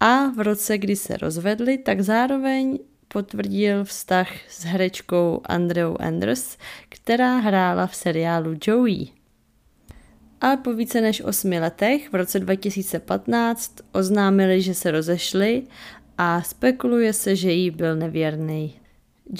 a 0.00 0.30
v 0.30 0.40
roce, 0.40 0.78
kdy 0.78 0.96
se 0.96 1.16
rozvedli, 1.16 1.78
tak 1.78 2.00
zároveň 2.00 2.78
potvrdil 3.08 3.84
vztah 3.84 4.28
s 4.50 4.64
herečkou 4.64 5.40
Andreou 5.44 5.96
Anders, 6.00 6.56
která 6.88 7.38
hrála 7.38 7.86
v 7.86 7.96
seriálu 7.96 8.54
Joey. 8.66 9.06
Ale 10.40 10.56
po 10.56 10.72
více 10.72 11.00
než 11.00 11.20
osmi 11.20 11.60
letech 11.60 12.12
v 12.12 12.14
roce 12.14 12.40
2015 12.40 13.76
oznámili, 13.92 14.62
že 14.62 14.74
se 14.74 14.90
rozešli 14.90 15.62
a 16.18 16.42
spekuluje 16.42 17.12
se, 17.12 17.36
že 17.36 17.52
jí 17.52 17.70
byl 17.70 17.96
nevěrný. 17.96 18.80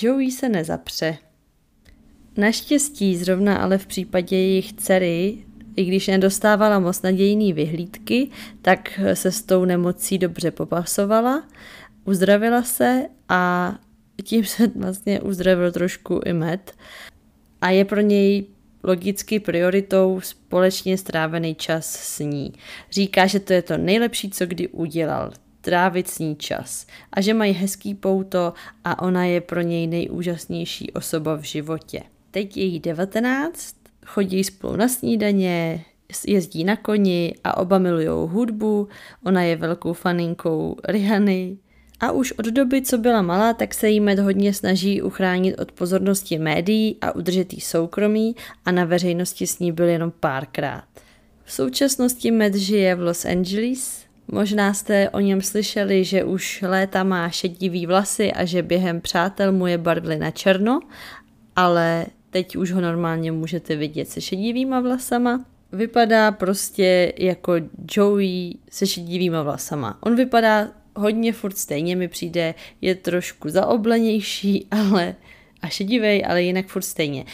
Joey 0.03 0.31
se 0.31 0.49
nezapře. 0.49 1.19
Naštěstí 2.37 3.17
zrovna 3.17 3.57
ale 3.57 3.79
v 3.79 3.87
případě 3.87 4.37
jejich 4.37 4.73
dcery 4.73 5.45
i 5.79 5.85
když 5.85 6.07
nedostávala 6.07 6.79
moc 6.79 7.03
nadějný 7.03 7.53
vyhlídky, 7.53 8.31
tak 8.63 9.01
se 9.15 9.33
s 9.33 9.43
tou 9.43 9.65
nemocí 9.65 10.19
dobře 10.19 10.51
popasovala, 10.51 11.45
uzdravila 12.05 12.63
se 12.63 13.07
a 13.29 13.75
tím 14.25 14.45
se 14.45 14.67
vlastně 14.67 15.21
uzdravil 15.21 15.73
trošku 15.73 16.21
i 16.25 16.33
med. 16.33 16.73
A 17.61 17.71
je 17.71 17.85
pro 17.85 18.01
něj 18.01 18.47
logicky 18.83 19.41
prioritou 19.41 20.21
společně 20.21 20.99
strávený 20.99 21.55
čas 21.55 21.87
s 21.87 22.19
ní. 22.19 22.53
Říká, 22.91 23.27
že 23.27 23.41
to 23.41 23.53
je 23.53 23.63
to 23.63 23.79
nejlepší, 23.79 24.31
co 24.31 24.47
kdy 24.47 24.69
udělal, 24.69 25.33
trávit 25.61 26.09
s 26.09 26.19
ní 26.19 26.37
čas 26.37 26.87
a 27.13 27.21
že 27.21 27.35
mají 27.35 27.53
hezký 27.53 27.95
pouto 27.95 28.53
a 28.85 29.03
ona 29.03 29.25
je 29.25 29.41
pro 29.41 29.61
něj 29.61 29.87
nejúžasnější 29.87 30.93
osoba 30.93 31.35
v 31.37 31.43
životě. 31.43 32.03
Teď 32.31 32.57
je 32.57 32.65
jí 32.65 32.81
19 32.81 33.78
chodí 34.09 34.45
spolu 34.45 34.77
na 34.77 34.89
snídaně, 34.89 35.85
jezdí 36.27 36.65
na 36.65 36.77
koni 36.77 37.35
a 37.45 37.57
oba 37.57 37.79
milují 37.79 38.09
hudbu, 38.09 38.89
ona 39.25 39.43
je 39.43 39.57
velkou 39.57 39.93
faninkou 39.93 40.77
Rihanny. 40.89 41.57
A 42.01 42.13
už 42.13 42.33
od 42.33 42.47
doby, 42.47 42.83
co 42.83 42.99
byla 42.99 43.23
malá, 43.23 43.53
tak 43.53 43.75
se 43.75 43.89
jí 43.89 44.01
Med 44.01 44.19
hodně 44.19 44.55
snaží 44.55 45.03
uchránit 45.03 45.61
od 45.61 45.73
pozornosti 45.73 46.39
médií 46.39 46.97
a 47.01 47.15
udržet 47.15 47.53
jí 47.53 47.61
soukromí 47.61 48.37
a 48.65 48.71
na 48.71 48.85
veřejnosti 48.85 49.47
s 49.47 49.59
ní 49.59 49.73
byl 49.73 49.89
jenom 49.89 50.13
párkrát. 50.21 50.85
V 51.45 51.53
současnosti 51.53 52.31
Med 52.31 52.55
žije 52.55 52.95
v 52.95 53.01
Los 53.01 53.25
Angeles. 53.25 54.05
Možná 54.29 54.75
jste 54.75 55.11
o 55.11 55.21
něm 55.21 55.43
slyšeli, 55.43 56.05
že 56.05 56.25
už 56.25 56.65
léta 56.67 57.05
má 57.05 57.29
šedivý 57.29 57.87
vlasy 57.87 58.33
a 58.33 58.45
že 58.45 58.63
během 58.63 59.01
přátel 59.01 59.53
mu 59.53 59.67
je 59.67 59.79
barvili 59.79 60.17
na 60.17 60.31
černo, 60.31 60.81
ale 61.57 62.07
teď 62.31 62.57
už 62.57 62.73
ho 62.73 62.81
normálně 62.81 63.33
můžete 63.33 63.77
vidět 63.77 64.09
se 64.09 64.21
šedivýma 64.21 64.81
vlasama. 64.81 65.45
Vypadá 65.73 66.33
prostě 66.33 67.13
jako 67.19 67.53
Joey 67.97 68.55
se 68.71 68.87
šedivýma 68.87 69.43
vlasama. 69.43 69.99
On 70.01 70.17
vypadá 70.17 70.69
hodně 70.97 71.33
furt 71.33 71.59
stejně, 71.59 71.97
mi 71.97 72.09
přijde, 72.09 72.55
je 72.81 72.95
trošku 72.95 73.51
zaoblenější, 73.51 74.67
ale 74.71 75.15
a 75.63 75.69
šedivej, 75.69 76.25
ale 76.29 76.43
jinak 76.43 76.67
furt 76.67 76.83
stejně. 76.83 77.25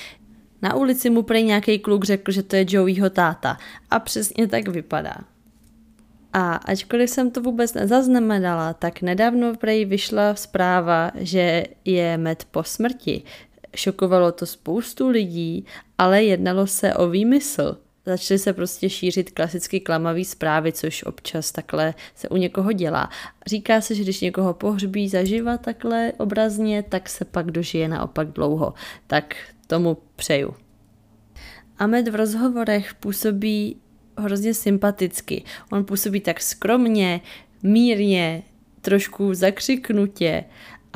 Na 0.62 0.74
ulici 0.74 1.10
mu 1.10 1.22
prej 1.22 1.44
nějaký 1.44 1.78
kluk 1.78 2.04
řekl, 2.04 2.32
že 2.32 2.42
to 2.42 2.56
je 2.56 2.66
Joeyho 2.68 3.10
táta. 3.10 3.58
A 3.90 3.98
přesně 3.98 4.46
tak 4.46 4.68
vypadá. 4.68 5.14
A 6.32 6.54
ačkoliv 6.54 7.10
jsem 7.10 7.30
to 7.30 7.40
vůbec 7.40 7.74
nezaznamenala, 7.74 8.72
tak 8.72 9.02
nedávno 9.02 9.54
prej 9.54 9.84
vyšla 9.84 10.34
zpráva, 10.34 11.10
že 11.14 11.64
je 11.84 12.18
med 12.18 12.44
po 12.50 12.62
smrti. 12.62 13.22
Šokovalo 13.74 14.32
to 14.32 14.46
spoustu 14.46 15.08
lidí, 15.08 15.66
ale 15.98 16.24
jednalo 16.24 16.66
se 16.66 16.94
o 16.94 17.08
výmysl. 17.08 17.76
Začaly 18.06 18.38
se 18.38 18.52
prostě 18.52 18.90
šířit 18.90 19.30
klasicky 19.30 19.80
klamavý 19.80 20.24
zprávy, 20.24 20.72
což 20.72 21.04
občas 21.04 21.52
takhle 21.52 21.94
se 22.14 22.28
u 22.28 22.36
někoho 22.36 22.72
dělá. 22.72 23.10
Říká 23.46 23.80
se, 23.80 23.94
že 23.94 24.02
když 24.02 24.20
někoho 24.20 24.54
pohřbí 24.54 25.08
zaživa 25.08 25.58
takhle 25.58 26.12
obrazně, 26.18 26.82
tak 26.82 27.08
se 27.08 27.24
pak 27.24 27.50
dožije 27.50 27.88
naopak 27.88 28.28
dlouho. 28.28 28.74
Tak 29.06 29.36
tomu 29.66 29.96
přeju. 30.16 30.54
Ahmed 31.78 32.08
v 32.08 32.14
rozhovorech 32.14 32.94
působí 32.94 33.76
hrozně 34.18 34.54
sympaticky. 34.54 35.44
On 35.72 35.84
působí 35.84 36.20
tak 36.20 36.40
skromně, 36.40 37.20
mírně, 37.62 38.42
trošku 38.80 39.34
zakřiknutě 39.34 40.44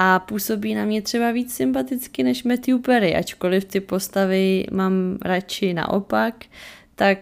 a 0.01 0.19
působí 0.19 0.75
na 0.75 0.85
mě 0.85 1.03
třeba 1.03 1.31
víc 1.31 1.55
sympaticky 1.55 2.23
než 2.23 2.45
Matthew 2.45 2.79
Perry, 2.79 3.17
ačkoliv 3.17 3.65
ty 3.65 3.81
postavy 3.81 4.67
mám 4.73 5.19
radši 5.23 5.75
naopak, 5.75 6.45
tak 6.95 7.19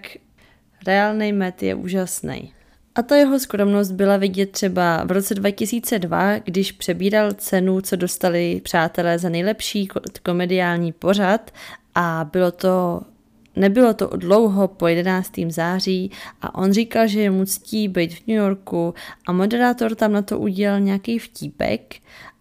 reálný 0.87 1.33
Matt 1.33 1.63
je 1.63 1.75
úžasný. 1.75 2.53
A 2.95 3.03
ta 3.03 3.17
jeho 3.17 3.39
skromnost 3.39 3.93
byla 3.93 4.17
vidět 4.17 4.51
třeba 4.51 5.05
v 5.05 5.11
roce 5.11 5.35
2002, 5.35 6.39
když 6.39 6.73
přebíral 6.73 7.33
cenu, 7.33 7.81
co 7.81 7.97
dostali 7.97 8.61
přátelé 8.65 9.19
za 9.19 9.29
nejlepší 9.29 9.89
komediální 10.23 10.93
pořad 10.93 11.51
a 11.95 12.29
bylo 12.33 12.51
to 12.51 13.01
Nebylo 13.59 13.95
to 13.95 14.07
dlouho 14.17 14.69
po 14.69 14.87
11. 14.87 15.33
září 15.49 16.11
a 16.43 16.55
on 16.55 16.73
říkal, 16.73 17.07
že 17.07 17.21
je 17.21 17.31
mu 17.31 17.45
ctí 17.45 17.89
být 17.89 18.15
v 18.15 18.27
New 18.27 18.37
Yorku 18.37 18.95
a 19.27 19.33
moderátor 19.33 19.95
tam 19.95 20.13
na 20.13 20.23
to 20.23 20.39
udělal 20.39 20.81
nějaký 20.81 21.19
vtípek, 21.19 21.97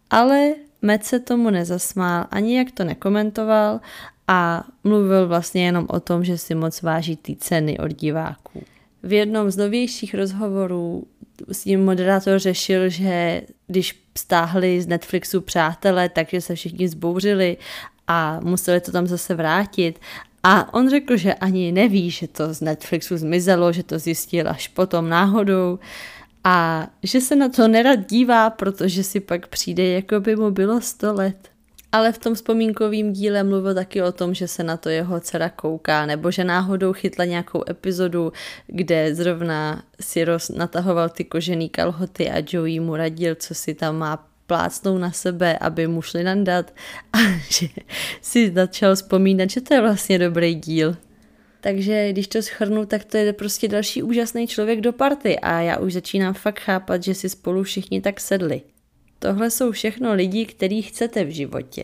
ale 0.09 0.53
Matt 0.81 1.05
se 1.05 1.19
tomu 1.19 1.49
nezasmál, 1.49 2.25
ani 2.31 2.57
jak 2.57 2.71
to 2.71 2.83
nekomentoval 2.83 3.79
a 4.27 4.63
mluvil 4.83 5.27
vlastně 5.27 5.65
jenom 5.65 5.85
o 5.89 5.99
tom, 5.99 6.23
že 6.23 6.37
si 6.37 6.55
moc 6.55 6.81
váží 6.81 7.15
ty 7.15 7.35
ceny 7.35 7.77
od 7.77 7.93
diváků. 7.93 8.63
V 9.03 9.13
jednom 9.13 9.51
z 9.51 9.57
novějších 9.57 10.13
rozhovorů 10.13 11.03
s 11.51 11.65
ním 11.65 11.85
moderátor 11.85 12.39
řešil, 12.39 12.89
že 12.89 13.41
když 13.67 14.01
stáhli 14.17 14.81
z 14.81 14.87
Netflixu 14.87 15.41
přátelé, 15.41 16.09
takže 16.09 16.41
se 16.41 16.55
všichni 16.55 16.89
zbouřili 16.89 17.57
a 18.07 18.39
museli 18.43 18.81
to 18.81 18.91
tam 18.91 19.07
zase 19.07 19.35
vrátit 19.35 19.99
a 20.47 20.73
on 20.73 20.89
řekl, 20.89 21.17
že 21.17 21.33
ani 21.33 21.71
neví, 21.71 22.11
že 22.11 22.27
to 22.27 22.53
z 22.53 22.61
Netflixu 22.61 23.17
zmizelo, 23.17 23.73
že 23.73 23.83
to 23.83 23.99
zjistil 23.99 24.49
až 24.49 24.67
potom 24.67 25.09
náhodou 25.09 25.79
a 26.47 26.87
že 27.03 27.21
se 27.21 27.35
na 27.35 27.49
to 27.49 27.67
nerad 27.67 28.09
dívá, 28.09 28.49
protože 28.49 29.03
si 29.03 29.19
pak 29.19 29.47
přijde, 29.47 29.87
jako 29.87 30.19
by 30.19 30.35
mu 30.35 30.51
bylo 30.51 30.81
100 30.81 31.13
let. 31.13 31.49
Ale 31.91 32.11
v 32.11 32.17
tom 32.17 32.35
vzpomínkovém 32.35 33.13
díle 33.13 33.43
mluvil 33.43 33.73
taky 33.73 34.01
o 34.01 34.11
tom, 34.11 34.33
že 34.33 34.47
se 34.47 34.63
na 34.63 34.77
to 34.77 34.89
jeho 34.89 35.19
dcera 35.19 35.49
kouká, 35.49 36.05
nebo 36.05 36.31
že 36.31 36.43
náhodou 36.43 36.93
chytla 36.93 37.25
nějakou 37.25 37.63
epizodu, 37.69 38.33
kde 38.67 39.15
zrovna 39.15 39.83
si 40.01 40.25
roz 40.25 40.49
natahoval 40.49 41.09
ty 41.09 41.23
kožený 41.23 41.69
kalhoty 41.69 42.29
a 42.29 42.43
Joey 42.49 42.79
mu 42.79 42.95
radil, 42.95 43.35
co 43.35 43.55
si 43.55 43.73
tam 43.73 43.97
má 43.97 44.27
plácnou 44.47 44.97
na 44.97 45.11
sebe, 45.11 45.57
aby 45.57 45.87
mu 45.87 46.01
šli 46.01 46.23
nandat 46.23 46.73
a 47.13 47.17
že 47.49 47.67
si 48.21 48.51
začal 48.51 48.95
vzpomínat, 48.95 49.49
že 49.49 49.61
to 49.61 49.73
je 49.73 49.81
vlastně 49.81 50.19
dobrý 50.19 50.55
díl. 50.55 50.95
Takže 51.65 52.11
když 52.11 52.27
to 52.27 52.41
schrnu, 52.41 52.85
tak 52.85 53.05
to 53.05 53.17
je 53.17 53.33
prostě 53.33 53.67
další 53.67 54.03
úžasný 54.03 54.47
člověk 54.47 54.81
do 54.81 54.93
party 54.93 55.39
a 55.39 55.61
já 55.61 55.79
už 55.79 55.93
začínám 55.93 56.33
fakt 56.33 56.59
chápat, 56.59 57.03
že 57.03 57.13
si 57.13 57.29
spolu 57.29 57.63
všichni 57.63 58.01
tak 58.01 58.19
sedli. 58.19 58.61
Tohle 59.19 59.51
jsou 59.51 59.71
všechno 59.71 60.13
lidi, 60.13 60.45
který 60.45 60.81
chcete 60.81 61.23
v 61.23 61.29
životě. 61.29 61.83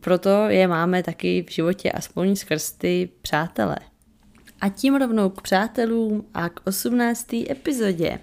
Proto 0.00 0.30
je 0.48 0.68
máme 0.68 1.02
taky 1.02 1.44
v 1.48 1.52
životě 1.52 1.92
aspoň 1.92 2.36
skrz 2.36 2.72
ty 2.72 3.08
přátelé. 3.22 3.76
A 4.60 4.68
tím 4.68 4.94
rovnou 4.94 5.30
k 5.30 5.42
přátelům 5.42 6.26
a 6.34 6.48
k 6.48 6.60
18. 6.66 7.32
epizodě. 7.50 8.18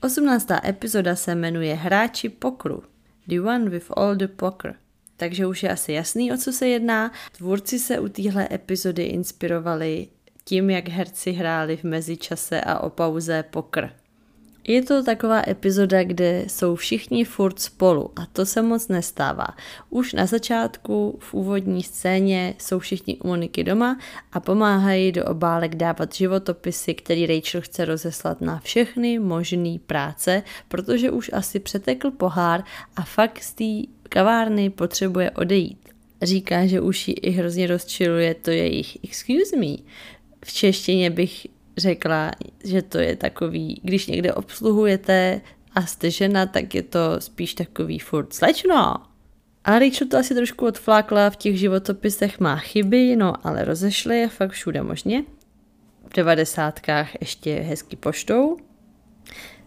18. 0.00 0.46
epizoda 0.64 1.16
se 1.16 1.34
jmenuje 1.34 1.74
Hráči 1.74 2.28
pokru. 2.28 2.93
The 3.28 3.40
one 3.40 3.70
with 3.70 3.90
all 3.96 4.16
the 4.16 4.28
poker. 4.28 4.74
Takže 5.16 5.46
už 5.46 5.62
je 5.62 5.70
asi 5.70 5.92
jasný, 5.92 6.32
o 6.32 6.36
co 6.36 6.52
se 6.52 6.68
jedná. 6.68 7.12
Tvůrci 7.36 7.78
se 7.78 7.98
u 7.98 8.08
téhle 8.08 8.48
epizody 8.52 9.02
inspirovali 9.02 10.08
tím, 10.44 10.70
jak 10.70 10.88
herci 10.88 11.32
hráli 11.32 11.76
v 11.76 11.84
mezičase 11.84 12.60
a 12.60 12.78
o 12.78 12.90
pauze 12.90 13.42
pokr. 13.42 13.90
Je 14.68 14.82
to 14.82 15.02
taková 15.02 15.42
epizoda, 15.48 16.04
kde 16.04 16.44
jsou 16.48 16.74
všichni 16.74 17.24
furt 17.24 17.60
spolu 17.60 18.10
a 18.16 18.26
to 18.26 18.46
se 18.46 18.62
moc 18.62 18.88
nestává. 18.88 19.46
Už 19.90 20.12
na 20.12 20.26
začátku 20.26 21.18
v 21.20 21.34
úvodní 21.34 21.82
scéně 21.82 22.54
jsou 22.58 22.78
všichni 22.78 23.16
u 23.16 23.26
Moniky 23.26 23.64
doma 23.64 23.98
a 24.32 24.40
pomáhají 24.40 25.12
do 25.12 25.24
obálek 25.24 25.74
dávat 25.74 26.14
životopisy, 26.14 26.94
který 26.94 27.26
Rachel 27.26 27.60
chce 27.60 27.84
rozeslat 27.84 28.40
na 28.40 28.60
všechny 28.60 29.18
možné 29.18 29.78
práce, 29.86 30.42
protože 30.68 31.10
už 31.10 31.30
asi 31.32 31.60
přetekl 31.60 32.10
pohár 32.10 32.64
a 32.96 33.02
fakt 33.02 33.42
z 33.42 33.52
té 33.52 33.92
kavárny 34.08 34.70
potřebuje 34.70 35.30
odejít. 35.30 35.88
Říká, 36.22 36.66
že 36.66 36.80
už 36.80 37.08
ji 37.08 37.14
i 37.14 37.30
hrozně 37.30 37.66
rozčiluje 37.66 38.34
to 38.34 38.50
jejich 38.50 38.98
excuse 39.04 39.56
me. 39.56 39.76
V 40.44 40.52
češtině 40.52 41.10
bych 41.10 41.46
řekla, 41.76 42.30
že 42.64 42.82
to 42.82 42.98
je 42.98 43.16
takový, 43.16 43.80
když 43.84 44.06
někde 44.06 44.34
obsluhujete 44.34 45.40
a 45.74 45.86
jste 45.86 46.10
žena, 46.10 46.46
tak 46.46 46.74
je 46.74 46.82
to 46.82 47.00
spíš 47.18 47.54
takový 47.54 47.98
furt 47.98 48.32
slečno. 48.32 48.94
A 49.64 49.78
Rachel 49.78 50.08
to 50.08 50.18
asi 50.18 50.34
trošku 50.34 50.66
odflákla, 50.66 51.30
v 51.30 51.36
těch 51.36 51.58
životopisech 51.58 52.40
má 52.40 52.56
chyby, 52.56 53.16
no 53.16 53.46
ale 53.46 53.64
rozešly 53.64 54.18
je 54.18 54.28
fakt 54.28 54.50
všude 54.50 54.82
možně. 54.82 55.24
V 56.10 56.14
devadesátkách 56.14 57.20
ještě 57.20 57.54
hezky 57.54 57.96
poštou. 57.96 58.56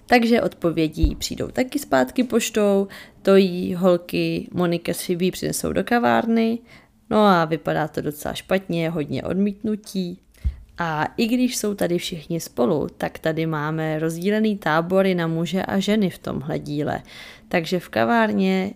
Takže 0.06 0.42
odpovědí 0.42 1.16
přijdou 1.16 1.48
taky 1.48 1.80
zpátky 1.80 2.24
poštou, 2.24 2.88
to 3.22 3.36
jí 3.36 3.76
holky 3.76 4.50
Monika 4.54 4.94
s 4.94 5.18
přinesou 5.32 5.74
do 5.74 5.84
kavárny, 5.84 6.60
no 7.10 7.18
a 7.18 7.46
vypadá 7.46 7.88
to 7.88 8.02
docela 8.02 8.34
špatně, 8.34 8.90
hodně 8.90 9.24
odmítnutí. 9.24 10.20
A 10.78 11.08
i 11.18 11.28
když 11.28 11.58
jsou 11.58 11.74
tady 11.74 11.98
všichni 11.98 12.40
spolu, 12.40 12.88
tak 12.98 13.20
tady 13.20 13.46
máme 13.46 14.00
rozdílený 14.00 14.58
tábory 14.58 15.16
na 15.16 15.28
muže 15.28 15.64
a 15.64 15.80
ženy 15.80 16.10
v 16.10 16.18
tomhle 16.18 16.60
díle. 16.60 17.04
Takže 17.48 17.80
v 17.80 17.90
kavárně 17.90 18.74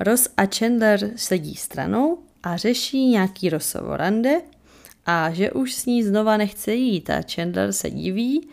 Ross 0.00 0.28
a 0.36 0.42
Chandler 0.46 1.10
sedí 1.16 1.54
stranou 1.54 2.18
a 2.42 2.56
řeší 2.56 3.08
nějaký 3.08 3.50
Rossovo 3.50 3.96
rande 3.96 4.40
a 5.06 5.30
že 5.30 5.50
už 5.50 5.74
s 5.74 5.86
ní 5.86 6.02
znova 6.02 6.36
nechce 6.36 6.74
jít 6.74 7.10
a 7.10 7.22
Chandler 7.34 7.72
se 7.72 7.90
diví, 7.90 8.48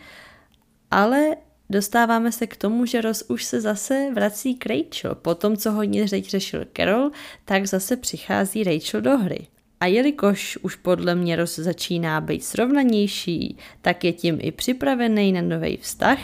ale 0.90 1.36
dostáváme 1.70 2.32
se 2.32 2.46
k 2.46 2.56
tomu, 2.56 2.86
že 2.86 3.00
Ross 3.00 3.24
už 3.28 3.44
se 3.44 3.60
zase 3.60 4.10
vrací 4.14 4.54
k 4.54 4.66
Rachel. 4.66 5.14
Po 5.14 5.34
tom, 5.34 5.56
co 5.56 5.72
hodně 5.72 6.08
řeč 6.08 6.28
řešil 6.28 6.64
Carol, 6.76 7.10
tak 7.44 7.66
zase 7.66 7.96
přichází 7.96 8.64
Rachel 8.64 9.00
do 9.00 9.18
hry. 9.18 9.46
A 9.82 9.86
jelikož 9.86 10.58
už 10.62 10.76
podle 10.76 11.14
mě 11.14 11.36
Ross 11.36 11.58
začíná 11.58 12.20
být 12.20 12.44
srovnanější, 12.44 13.56
tak 13.80 14.04
je 14.04 14.12
tím 14.12 14.38
i 14.40 14.52
připravený 14.52 15.32
na 15.32 15.42
nový 15.42 15.76
vztah, 15.76 16.18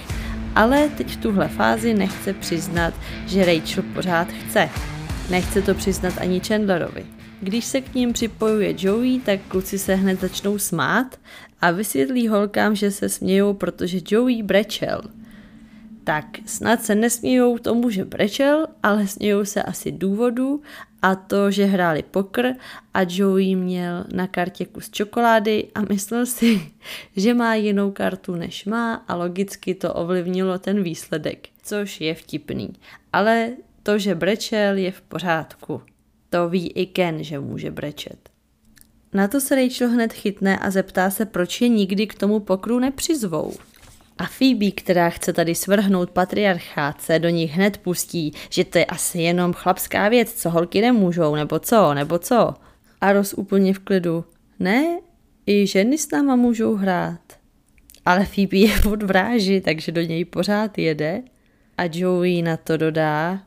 ale 0.55 0.89
teď 0.89 1.11
v 1.11 1.17
tuhle 1.17 1.49
fázi 1.49 1.95
nechce 1.95 2.33
přiznat, 2.33 2.95
že 3.27 3.45
Rachel 3.45 3.85
pořád 3.95 4.29
chce. 4.29 4.69
Nechce 5.31 5.63
to 5.63 5.75
přiznat 5.75 6.15
ani 6.19 6.41
Chandlerovi. 6.41 7.07
Když 7.41 7.65
se 7.65 7.81
k 7.81 7.95
ním 7.95 8.13
připojuje 8.13 8.75
Joey, 8.79 9.21
tak 9.21 9.41
kluci 9.49 9.79
se 9.79 9.95
hned 9.95 10.21
začnou 10.21 10.59
smát 10.59 11.21
a 11.61 11.71
vysvětlí 11.71 12.29
holkám, 12.29 12.77
že 12.77 12.91
se 12.91 13.09
smějou, 13.09 13.55
protože 13.55 13.99
Joey 14.11 14.43
brečel– 14.43 15.03
tak 16.09 16.25
snad 16.47 16.83
se 16.83 16.95
nesmějou 16.95 17.59
tomu, 17.59 17.91
že 17.91 18.05
brečel, 18.05 18.67
ale 18.83 19.07
smějou 19.07 19.45
se 19.45 19.63
asi 19.63 19.93
důvodu 19.93 20.63
a 21.03 21.15
to, 21.15 21.51
že 21.51 21.65
hráli 21.65 22.03
pokr 22.03 22.53
a 22.95 23.01
Joey 23.09 23.55
měl 23.55 24.05
na 24.13 24.27
kartě 24.27 24.65
kus 24.65 24.91
čokolády 24.91 25.69
a 25.75 25.81
myslel 25.81 26.27
si, 26.27 26.73
že 27.17 27.35
má 27.35 27.55
jinou 27.55 27.91
kartu 27.91 28.35
než 28.35 28.65
má 28.65 28.95
a 28.95 29.15
logicky 29.15 29.75
to 29.75 29.95
ovlivnilo 29.95 30.59
ten 30.59 30.83
výsledek, 30.83 31.49
což 31.63 32.01
je 32.01 32.15
vtipný. 32.15 32.73
Ale 33.13 33.51
to, 33.83 33.99
že 33.99 34.15
brečel, 34.15 34.77
je 34.77 34.93
v 34.93 35.01
pořádku. 35.01 35.83
To 36.31 36.49
ví 36.49 36.73
i 36.73 36.87
Ken, 36.87 37.25
že 37.25 37.39
může 37.39 37.71
brečet. 37.71 38.29
Na 39.13 39.29
to 39.29 39.41
se 39.41 39.55
Rachel 39.55 39.89
hned 39.89 40.13
chytne 40.13 40.59
a 40.59 40.71
zeptá 40.71 41.11
se, 41.11 41.25
proč 41.25 41.61
je 41.61 41.69
nikdy 41.69 42.07
k 42.07 42.15
tomu 42.15 42.41
pokru 42.41 42.79
nepřizvou. 42.79 43.55
A 44.19 44.27
Phoebe, 44.27 44.71
která 44.71 45.11
chce 45.11 45.33
tady 45.33 45.55
svrhnout 45.55 46.11
patriarchát, 46.11 47.01
se 47.01 47.19
do 47.19 47.29
nich 47.29 47.51
hned 47.53 47.79
pustí, 47.79 48.33
že 48.51 48.65
to 48.65 48.79
je 48.79 48.85
asi 48.85 49.19
jenom 49.19 49.53
chlapská 49.53 50.09
věc, 50.09 50.33
co 50.33 50.51
holky 50.51 50.81
nemůžou, 50.81 51.35
nebo 51.35 51.59
co, 51.59 51.95
nebo 51.95 52.19
co. 52.19 52.55
A 53.01 53.13
Ross 53.13 53.35
úplně 53.35 53.75
v 53.75 53.79
klidu. 53.79 54.25
Ne, 54.59 54.99
i 55.47 55.67
ženy 55.67 55.99
s 55.99 56.11
náma 56.11 56.37
můžou 56.37 56.75
hrát. 56.75 57.21
Ale 58.05 58.25
Phoebe 58.25 58.57
je 58.57 58.75
od 58.93 59.03
vráži, 59.03 59.61
takže 59.61 59.93
do 59.93 60.01
něj 60.01 60.25
pořád 60.25 60.79
jede. 60.79 61.23
A 61.79 61.83
Joey 61.93 62.43
na 62.43 62.57
to 62.57 62.77
dodá, 62.77 63.43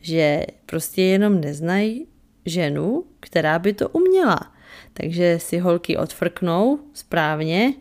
že 0.00 0.46
prostě 0.66 1.02
jenom 1.02 1.40
neznají 1.40 2.06
ženu, 2.46 3.04
která 3.20 3.58
by 3.58 3.72
to 3.72 3.88
uměla. 3.88 4.40
Takže 4.92 5.38
si 5.38 5.58
holky 5.58 5.96
odfrknou 5.96 6.78
správně, 6.92 7.74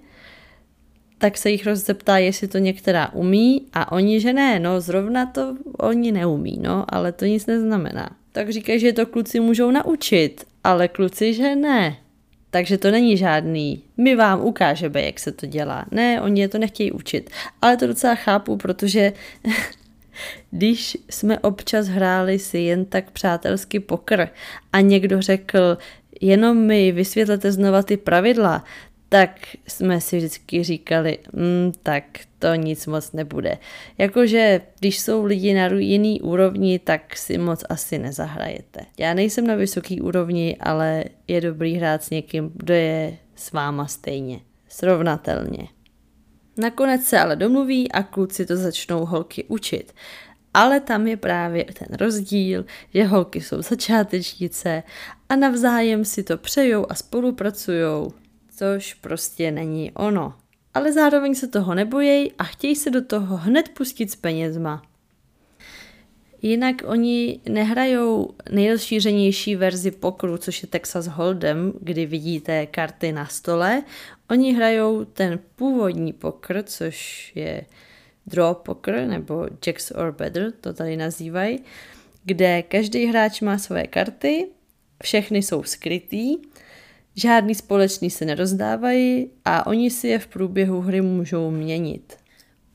tak 1.22 1.38
se 1.38 1.50
jich 1.50 1.66
rozeptá, 1.66 2.18
jestli 2.18 2.48
to 2.48 2.58
některá 2.58 3.14
umí 3.14 3.66
a 3.74 3.92
oni, 3.92 4.20
že 4.20 4.34
ne, 4.34 4.60
no 4.60 4.82
zrovna 4.82 5.26
to 5.26 5.56
oni 5.78 6.12
neumí, 6.12 6.58
no, 6.62 6.86
ale 6.88 7.12
to 7.12 7.26
nic 7.26 7.46
neznamená. 7.46 8.10
Tak 8.32 8.50
říkají, 8.50 8.80
že 8.80 8.94
to 8.94 9.06
kluci 9.06 9.40
můžou 9.40 9.72
naučit, 9.72 10.46
ale 10.64 10.88
kluci, 10.88 11.34
že 11.34 11.56
ne. 11.56 11.98
Takže 12.50 12.78
to 12.78 12.92
není 12.92 13.18
žádný, 13.18 13.84
my 13.98 14.16
vám 14.16 14.42
ukážeme, 14.42 15.02
jak 15.02 15.20
se 15.20 15.32
to 15.32 15.46
dělá. 15.46 15.86
Ne, 15.92 16.22
oni 16.22 16.42
je 16.42 16.48
to 16.48 16.58
nechtějí 16.58 16.92
učit. 16.92 17.30
Ale 17.62 17.78
to 17.78 17.88
docela 17.88 18.16
chápu, 18.16 18.58
protože 18.58 19.14
když 20.52 20.98
jsme 21.10 21.40
občas 21.40 21.88
hráli 21.88 22.40
si 22.40 22.58
jen 22.58 22.86
tak 22.86 23.12
přátelsky 23.12 23.80
pokr 23.80 24.28
a 24.74 24.82
někdo 24.82 25.22
řekl, 25.22 25.78
jenom 26.22 26.58
mi 26.58 26.92
vysvětlete 26.92 27.52
znova 27.52 27.84
ty 27.84 27.98
pravidla, 27.98 28.64
tak 29.13 29.39
jsme 29.67 30.02
si 30.02 30.17
vždycky 30.17 30.63
říkali, 30.63 31.17
mm, 31.34 31.71
tak 31.84 32.04
to 32.39 32.56
nic 32.56 32.88
moc 32.88 33.12
nebude. 33.12 33.58
Jakože 33.97 34.62
když 34.80 35.00
jsou 35.00 35.26
lidi 35.26 35.54
na 35.54 35.67
jiný 35.67 36.21
úrovni, 36.21 36.80
tak 36.80 37.17
si 37.17 37.38
moc 37.38 37.63
asi 37.69 38.00
nezahrajete. 38.00 38.80
Já 38.97 39.13
nejsem 39.13 39.47
na 39.47 39.56
vysoký 39.56 40.02
úrovni, 40.02 40.58
ale 40.60 41.04
je 41.28 41.41
dobrý 41.41 41.76
hrát 41.76 42.04
s 42.04 42.10
někým, 42.10 42.52
kdo 42.56 42.74
je 42.74 43.17
s 43.36 43.52
váma 43.52 43.88
stejně, 43.88 44.39
srovnatelně. 44.69 45.67
Nakonec 46.58 47.04
se 47.04 47.19
ale 47.19 47.36
domluví 47.36 47.91
a 47.91 48.04
kluci 48.04 48.45
to 48.45 48.58
začnou 48.58 49.06
holky 49.06 49.43
učit. 49.43 49.93
Ale 50.54 50.80
tam 50.80 51.08
je 51.08 51.17
právě 51.17 51.65
ten 51.65 51.97
rozdíl, 51.97 52.65
že 52.93 53.04
holky 53.04 53.41
jsou 53.41 53.62
začátečnice 53.62 54.84
a 55.30 55.36
navzájem 55.36 56.06
si 56.06 56.24
to 56.24 56.38
přejou 56.38 56.86
a 56.89 56.95
spolupracujou, 56.95 58.13
což 58.62 58.93
prostě 58.93 59.52
není 59.52 59.91
ono. 59.91 60.34
Ale 60.74 60.91
zároveň 60.93 61.36
se 61.36 61.47
toho 61.47 61.76
nebojí 61.76 62.32
a 62.32 62.43
chtějí 62.43 62.76
se 62.76 62.89
do 62.89 63.06
toho 63.06 63.38
hned 63.38 63.69
pustit 63.69 64.12
s 64.12 64.15
penězma. 64.15 64.82
Jinak 66.41 66.76
oni 66.86 67.39
nehrajou 67.50 68.30
nejrozšířenější 68.52 69.56
verzi 69.56 69.91
pokru, 69.91 70.38
což 70.38 70.62
je 70.62 70.67
Texas 70.67 71.08
Hold'em, 71.08 71.74
kdy 71.82 72.06
vidíte 72.06 72.65
karty 72.65 73.12
na 73.12 73.26
stole. 73.26 73.84
Oni 74.30 74.54
hrajou 74.54 75.06
ten 75.06 75.39
původní 75.56 76.13
pokr, 76.13 76.63
což 76.63 77.32
je 77.36 77.65
draw 78.28 78.56
poker 78.56 79.08
nebo 79.08 79.47
jacks 79.67 79.91
or 79.91 80.12
better, 80.12 80.52
to 80.52 80.74
tady 80.74 80.97
nazývají, 80.97 81.60
kde 82.24 82.62
každý 82.62 83.06
hráč 83.06 83.41
má 83.41 83.58
své 83.58 83.88
karty, 83.88 84.47
všechny 85.04 85.43
jsou 85.43 85.63
skrytý, 85.63 86.38
žádný 87.15 87.56
společný 87.56 88.10
se 88.10 88.26
nerozdávají 88.26 89.30
a 89.45 89.67
oni 89.67 89.91
si 89.91 90.08
je 90.08 90.19
v 90.19 90.28
průběhu 90.28 90.82
hry 90.82 91.02
můžou 91.02 91.52
měnit. 91.52 92.17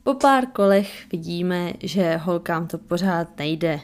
Po 0.03 0.13
pár 0.13 0.45
kolech 0.45 1.11
vidíme, 1.11 1.73
že 1.83 2.15
holkám 2.17 2.67
to 2.67 2.77
pořád 2.77 3.37
nejde 3.39 3.79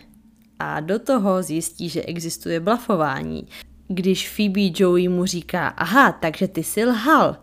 a 0.60 0.80
do 0.80 1.00
toho 1.00 1.44
zjistí, 1.44 1.90
že 1.90 2.02
existuje 2.02 2.60
blafování. 2.60 3.48
Když 3.88 4.30
Phoebe 4.30 4.62
Joey 4.76 5.08
mu 5.08 5.26
říká, 5.26 5.68
aha, 5.68 6.12
takže 6.12 6.48
ty 6.48 6.64
jsi 6.64 6.86
lhal. 6.86 7.38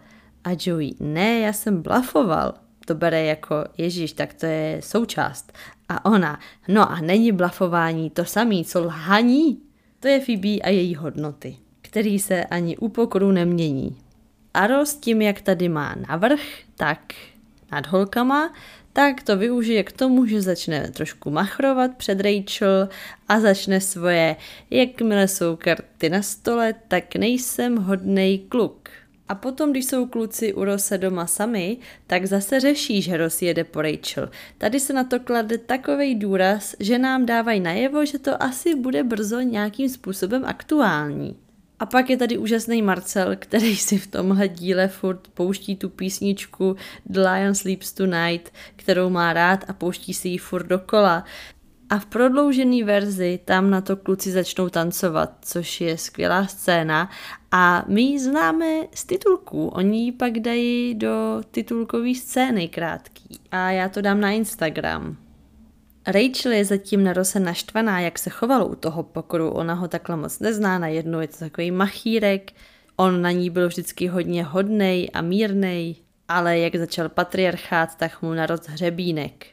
A 0.44 0.50
Joey, 0.66 0.94
ne, 1.00 1.38
já 1.38 1.52
jsem 1.52 1.82
blafoval. 1.82 2.54
To 2.86 2.94
bere 2.94 3.24
jako, 3.24 3.64
ježíš, 3.78 4.12
tak 4.12 4.34
to 4.34 4.46
je 4.46 4.80
součást. 4.82 5.52
A 5.88 6.04
ona, 6.04 6.40
no 6.68 6.90
a 6.90 7.00
není 7.00 7.32
blafování 7.32 8.10
to 8.10 8.24
samý, 8.24 8.64
co 8.64 8.80
lhaní? 8.84 9.60
To 10.00 10.08
je 10.08 10.20
Phoebe 10.20 10.48
a 10.48 10.68
její 10.68 10.94
hodnoty, 10.94 11.56
který 11.90 12.18
se 12.18 12.44
ani 12.44 12.76
u 12.76 12.88
pokoru 12.88 13.32
nemění. 13.32 13.96
A 14.54 14.84
s 14.84 14.94
tím, 14.94 15.22
jak 15.22 15.40
tady 15.40 15.68
má 15.68 15.94
navrh, 16.08 16.40
tak 16.76 17.00
nad 17.72 17.86
holkama, 17.86 18.54
tak 18.92 19.22
to 19.22 19.36
využije 19.36 19.82
k 19.84 19.92
tomu, 19.92 20.26
že 20.26 20.42
začne 20.42 20.90
trošku 20.90 21.30
machrovat 21.30 21.90
před 21.96 22.20
Rachel 22.20 22.88
a 23.28 23.40
začne 23.40 23.80
svoje, 23.80 24.36
jakmile 24.70 25.28
jsou 25.28 25.56
karty 25.56 26.08
na 26.08 26.22
stole, 26.22 26.74
tak 26.88 27.16
nejsem 27.16 27.76
hodnej 27.76 28.38
kluk. 28.38 28.88
A 29.28 29.34
potom, 29.34 29.70
když 29.70 29.84
jsou 29.84 30.06
kluci 30.06 30.54
u 30.54 30.64
Rose 30.64 30.98
doma 30.98 31.26
sami, 31.26 31.76
tak 32.06 32.26
zase 32.26 32.60
řeší, 32.60 33.02
že 33.02 33.16
Ross 33.16 33.42
jede 33.42 33.64
po 33.64 33.82
Rachel. 33.82 34.30
Tady 34.58 34.80
se 34.80 34.92
na 34.92 35.04
to 35.04 35.20
klade 35.20 35.58
takový 35.58 36.14
důraz, 36.14 36.74
že 36.80 36.98
nám 36.98 37.26
dávají 37.26 37.60
najevo, 37.60 38.04
že 38.04 38.18
to 38.18 38.42
asi 38.42 38.74
bude 38.74 39.02
brzo 39.02 39.40
nějakým 39.40 39.88
způsobem 39.88 40.44
aktuální. 40.44 41.36
A 41.80 41.86
pak 41.86 42.10
je 42.10 42.16
tady 42.16 42.38
úžasný 42.38 42.82
Marcel, 42.82 43.36
který 43.36 43.76
si 43.76 43.98
v 43.98 44.06
tomhle 44.06 44.48
díle 44.48 44.88
furt 44.88 45.28
pouští 45.34 45.76
tu 45.76 45.88
písničku 45.88 46.76
The 47.06 47.20
Lion 47.20 47.54
Sleeps 47.54 47.92
Tonight, 47.92 48.52
kterou 48.76 49.10
má 49.10 49.32
rád 49.32 49.64
a 49.68 49.72
pouští 49.72 50.14
si 50.14 50.28
ji 50.28 50.38
furt 50.38 50.66
dokola. 50.66 51.24
A 51.90 51.98
v 51.98 52.06
prodloužené 52.06 52.84
verzi 52.84 53.40
tam 53.44 53.70
na 53.70 53.80
to 53.80 53.96
kluci 53.96 54.32
začnou 54.32 54.68
tancovat, 54.68 55.32
což 55.42 55.80
je 55.80 55.98
skvělá 55.98 56.46
scéna. 56.46 57.10
A 57.50 57.84
my 57.88 58.02
ji 58.02 58.18
známe 58.18 58.66
z 58.94 59.04
titulků. 59.04 59.68
Oni 59.68 60.04
ji 60.04 60.12
pak 60.12 60.38
dají 60.38 60.94
do 60.94 61.42
titulkové 61.50 62.14
scény 62.14 62.68
krátký. 62.68 63.40
A 63.50 63.70
já 63.70 63.88
to 63.88 64.00
dám 64.00 64.20
na 64.20 64.30
Instagram. 64.30 65.16
Rachel 66.12 66.52
je 66.52 66.64
zatím 66.64 67.04
na 67.04 67.12
Rose 67.12 67.40
naštvaná, 67.40 68.00
jak 68.00 68.18
se 68.18 68.30
chovalo 68.30 68.66
u 68.66 68.74
toho 68.74 69.02
pokoru. 69.02 69.50
Ona 69.50 69.74
ho 69.74 69.88
takhle 69.88 70.16
moc 70.16 70.38
nezná, 70.38 70.78
najednou 70.78 71.20
je 71.20 71.28
to 71.28 71.36
takový 71.36 71.70
machírek. 71.70 72.52
On 72.96 73.22
na 73.22 73.30
ní 73.30 73.50
byl 73.50 73.68
vždycky 73.68 74.06
hodně 74.06 74.44
hodnej 74.44 75.10
a 75.12 75.22
mírnej, 75.22 75.96
ale 76.28 76.58
jak 76.58 76.76
začal 76.76 77.08
patriarchát, 77.08 77.94
tak 77.94 78.22
mu 78.22 78.34
narost 78.34 78.68
hřebínek. 78.68 79.46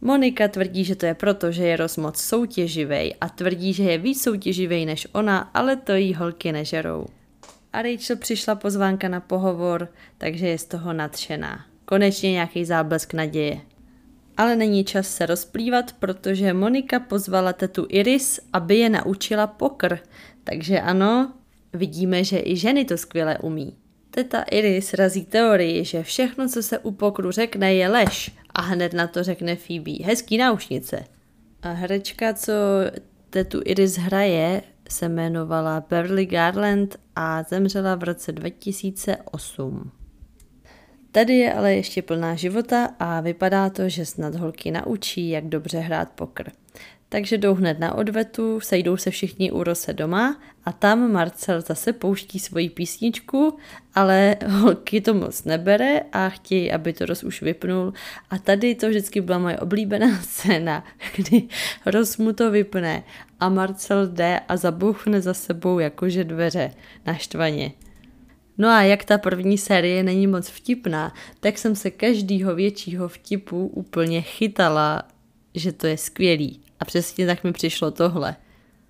Monika 0.00 0.48
tvrdí, 0.48 0.84
že 0.84 0.96
to 0.96 1.06
je 1.06 1.14
proto, 1.14 1.52
že 1.52 1.66
je 1.66 1.76
Ross 1.76 1.96
moc 1.96 2.20
soutěživej 2.20 3.14
a 3.20 3.28
tvrdí, 3.28 3.72
že 3.72 3.82
je 3.82 3.98
víc 3.98 4.22
soutěživej 4.22 4.86
než 4.86 5.08
ona, 5.12 5.38
ale 5.38 5.76
to 5.76 5.94
jí 5.94 6.14
holky 6.14 6.52
nežerou. 6.52 7.06
A 7.72 7.82
Rachel 7.82 8.16
přišla 8.16 8.54
pozvánka 8.54 9.08
na 9.08 9.20
pohovor, 9.20 9.88
takže 10.18 10.48
je 10.48 10.58
z 10.58 10.64
toho 10.64 10.92
nadšená. 10.92 11.64
Konečně 11.84 12.32
nějaký 12.32 12.64
záblesk 12.64 13.14
naděje. 13.14 13.60
Ale 14.36 14.56
není 14.56 14.84
čas 14.84 15.08
se 15.08 15.26
rozplývat, 15.26 15.92
protože 15.92 16.52
Monika 16.52 17.00
pozvala 17.00 17.52
tetu 17.52 17.86
Iris, 17.88 18.40
aby 18.52 18.76
je 18.76 18.90
naučila 18.90 19.46
pokr. 19.46 19.98
Takže 20.44 20.80
ano, 20.80 21.32
vidíme, 21.72 22.24
že 22.24 22.40
i 22.44 22.56
ženy 22.56 22.84
to 22.84 22.96
skvěle 22.96 23.38
umí. 23.38 23.76
Teta 24.10 24.42
Iris 24.42 24.94
razí 24.94 25.24
teorii, 25.24 25.84
že 25.84 26.02
všechno, 26.02 26.48
co 26.48 26.62
se 26.62 26.78
u 26.78 26.90
pokru 26.90 27.30
řekne, 27.30 27.74
je 27.74 27.88
lež 27.88 28.30
a 28.54 28.62
hned 28.62 28.92
na 28.92 29.06
to 29.06 29.22
řekne 29.22 29.56
Phoebe. 29.56 30.04
Hezký 30.04 30.38
náušnice. 30.38 31.04
A 31.62 31.72
herečka, 31.72 32.34
co 32.34 32.52
tetu 33.30 33.60
Iris 33.64 33.96
hraje, 33.96 34.62
se 34.88 35.04
jmenovala 35.04 35.84
Beverly 35.90 36.26
Garland 36.26 36.96
a 37.16 37.42
zemřela 37.42 37.94
v 37.94 38.02
roce 38.02 38.32
2008. 38.32 39.95
Tady 41.16 41.36
je 41.36 41.52
ale 41.52 41.74
ještě 41.74 42.02
plná 42.02 42.34
života 42.34 42.88
a 42.98 43.20
vypadá 43.20 43.70
to, 43.70 43.88
že 43.88 44.06
snad 44.06 44.34
holky 44.34 44.70
naučí, 44.70 45.30
jak 45.30 45.44
dobře 45.44 45.78
hrát 45.78 46.08
pokr. 46.10 46.50
Takže 47.08 47.38
jdou 47.38 47.54
hned 47.54 47.78
na 47.78 47.94
odvetu, 47.94 48.60
sejdou 48.60 48.96
se 48.96 49.10
všichni 49.10 49.50
u 49.50 49.62
Rose 49.62 49.92
doma 49.92 50.40
a 50.64 50.72
tam 50.72 51.12
Marcel 51.12 51.60
zase 51.60 51.92
pouští 51.92 52.38
svoji 52.38 52.70
písničku, 52.70 53.58
ale 53.94 54.36
holky 54.48 55.00
to 55.00 55.14
moc 55.14 55.44
nebere 55.44 56.00
a 56.12 56.28
chtějí, 56.28 56.72
aby 56.72 56.92
to 56.92 57.06
Ros 57.06 57.24
už 57.24 57.42
vypnul. 57.42 57.92
A 58.30 58.38
tady 58.38 58.74
to 58.74 58.88
vždycky 58.88 59.20
byla 59.20 59.38
moje 59.38 59.58
oblíbená 59.58 60.18
scéna, 60.22 60.84
kdy 61.16 61.42
Ros 61.86 62.16
mu 62.16 62.32
to 62.32 62.50
vypne 62.50 63.02
a 63.40 63.48
Marcel 63.48 64.06
jde 64.06 64.40
a 64.48 64.56
zabuchne 64.56 65.20
za 65.20 65.34
sebou 65.34 65.78
jakože 65.78 66.24
dveře 66.24 66.70
naštvaně. 67.06 67.72
No 68.58 68.68
a 68.68 68.82
jak 68.82 69.04
ta 69.04 69.18
první 69.18 69.58
série 69.58 70.02
není 70.02 70.26
moc 70.26 70.48
vtipná, 70.48 71.14
tak 71.40 71.58
jsem 71.58 71.76
se 71.76 71.90
každýho 71.90 72.54
většího 72.54 73.08
vtipu 73.08 73.66
úplně 73.66 74.22
chytala, 74.22 75.02
že 75.54 75.72
to 75.72 75.86
je 75.86 75.96
skvělý. 75.96 76.60
A 76.80 76.84
přesně 76.84 77.26
tak 77.26 77.44
mi 77.44 77.52
přišlo 77.52 77.90
tohle. 77.90 78.36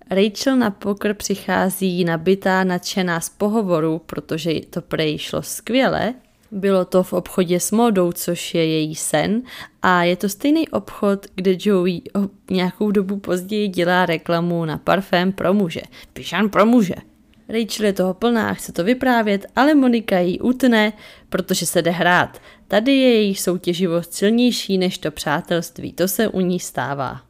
Rachel 0.09 0.55
na 0.57 0.71
pokr 0.71 1.13
přichází 1.13 2.05
nabitá, 2.05 2.63
nadšená 2.63 3.19
z 3.19 3.29
pohovoru, 3.29 4.01
protože 4.05 4.61
to 4.69 4.81
prej 4.81 5.17
šlo 5.17 5.41
skvěle, 5.41 6.13
Bylo 6.51 6.85
to 6.85 7.03
v 7.03 7.13
obchodě 7.13 7.59
s 7.59 7.71
modou, 7.71 8.11
což 8.11 8.53
je 8.53 8.65
její 8.65 8.95
sen 8.95 9.41
a 9.81 10.03
je 10.03 10.15
to 10.15 10.29
stejný 10.29 10.69
obchod, 10.69 11.25
kde 11.35 11.57
Joey 11.59 12.01
nějakou 12.51 12.91
dobu 12.91 13.17
později 13.17 13.67
dělá 13.67 14.05
reklamu 14.05 14.65
na 14.65 14.77
parfém 14.77 15.31
pro 15.31 15.53
muže. 15.53 15.81
Pišan 16.13 16.49
pro 16.49 16.65
muže. 16.65 16.95
Rachel 17.49 17.85
je 17.85 17.93
toho 17.93 18.13
plná, 18.13 18.53
chce 18.53 18.71
to 18.71 18.83
vyprávět, 18.83 19.45
ale 19.55 19.75
Monika 19.75 20.19
jí 20.19 20.39
utne, 20.39 20.93
protože 21.29 21.65
se 21.65 21.81
jde 21.81 21.91
hrát. 21.91 22.41
Tady 22.67 22.91
je 22.91 23.13
jejich 23.13 23.41
soutěživost 23.41 24.13
silnější 24.13 24.77
než 24.77 24.97
to 24.97 25.11
přátelství, 25.11 25.93
to 25.93 26.07
se 26.07 26.27
u 26.27 26.39
ní 26.39 26.59
stává. 26.59 27.21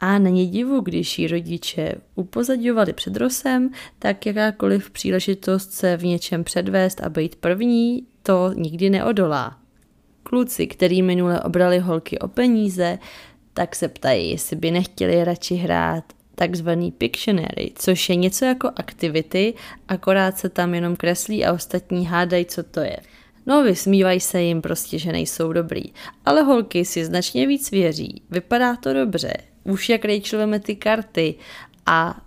A 0.00 0.18
není 0.18 0.46
divu, 0.46 0.80
když 0.80 1.18
ji 1.18 1.28
rodiče 1.28 1.94
upozadňovali 2.14 2.92
před 2.92 3.16
Rosem, 3.16 3.70
tak 3.98 4.26
jakákoliv 4.26 4.90
příležitost 4.90 5.72
se 5.72 5.96
v 5.96 6.04
něčem 6.04 6.44
předvést 6.44 7.00
a 7.00 7.08
být 7.08 7.36
první, 7.36 8.06
to 8.22 8.52
nikdy 8.54 8.90
neodolá. 8.90 9.58
Kluci, 10.22 10.66
který 10.66 11.02
minule 11.02 11.40
obrali 11.40 11.78
holky 11.78 12.18
o 12.18 12.28
peníze, 12.28 12.98
tak 13.54 13.76
se 13.76 13.88
ptají, 13.88 14.30
jestli 14.30 14.56
by 14.56 14.70
nechtěli 14.70 15.24
radši 15.24 15.54
hrát 15.54 16.04
takzvaný 16.34 16.92
Pictionary, 16.92 17.72
což 17.74 18.08
je 18.08 18.16
něco 18.16 18.44
jako 18.44 18.70
aktivity, 18.76 19.54
akorát 19.88 20.38
se 20.38 20.48
tam 20.48 20.74
jenom 20.74 20.96
kreslí 20.96 21.44
a 21.44 21.52
ostatní 21.52 22.06
hádají, 22.06 22.44
co 22.44 22.62
to 22.62 22.80
je. 22.80 22.96
No, 23.46 23.62
vysmívají 23.62 24.20
se 24.20 24.42
jim 24.42 24.62
prostě, 24.62 24.98
že 24.98 25.12
nejsou 25.12 25.52
dobrý. 25.52 25.82
Ale 26.24 26.42
holky 26.42 26.84
si 26.84 27.04
značně 27.04 27.46
víc 27.46 27.70
věří. 27.70 28.22
Vypadá 28.30 28.76
to 28.76 28.92
dobře. 28.92 29.32
Už 29.64 29.88
jak 29.88 30.04
Rachel 30.04 30.38
veme 30.38 30.60
ty 30.60 30.76
karty 30.76 31.34
a 31.86 32.20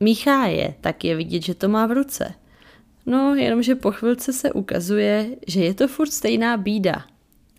míchá 0.00 0.46
je, 0.46 0.74
tak 0.80 1.04
je 1.04 1.16
vidět, 1.16 1.42
že 1.42 1.54
to 1.54 1.68
má 1.68 1.86
v 1.86 1.92
ruce. 1.92 2.34
No, 3.06 3.34
jenomže 3.34 3.74
po 3.74 3.92
chvilce 3.92 4.32
se 4.32 4.52
ukazuje, 4.52 5.26
že 5.46 5.64
je 5.64 5.74
to 5.74 5.88
furt 5.88 6.10
stejná 6.10 6.56
bída. 6.56 7.04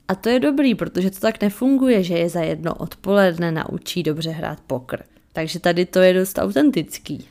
A 0.07 0.15
to 0.15 0.29
je 0.29 0.39
dobrý, 0.39 0.75
protože 0.75 1.11
to 1.11 1.19
tak 1.19 1.41
nefunguje, 1.41 2.03
že 2.03 2.13
je 2.17 2.29
za 2.29 2.41
jedno 2.41 2.75
odpoledne 2.75 3.51
naučí 3.51 4.03
dobře 4.03 4.29
hrát 4.29 4.59
pokr. 4.67 5.03
Takže 5.33 5.59
tady 5.59 5.85
to 5.85 5.99
je 5.99 6.13
dost 6.13 6.37
autentický. 6.37 7.27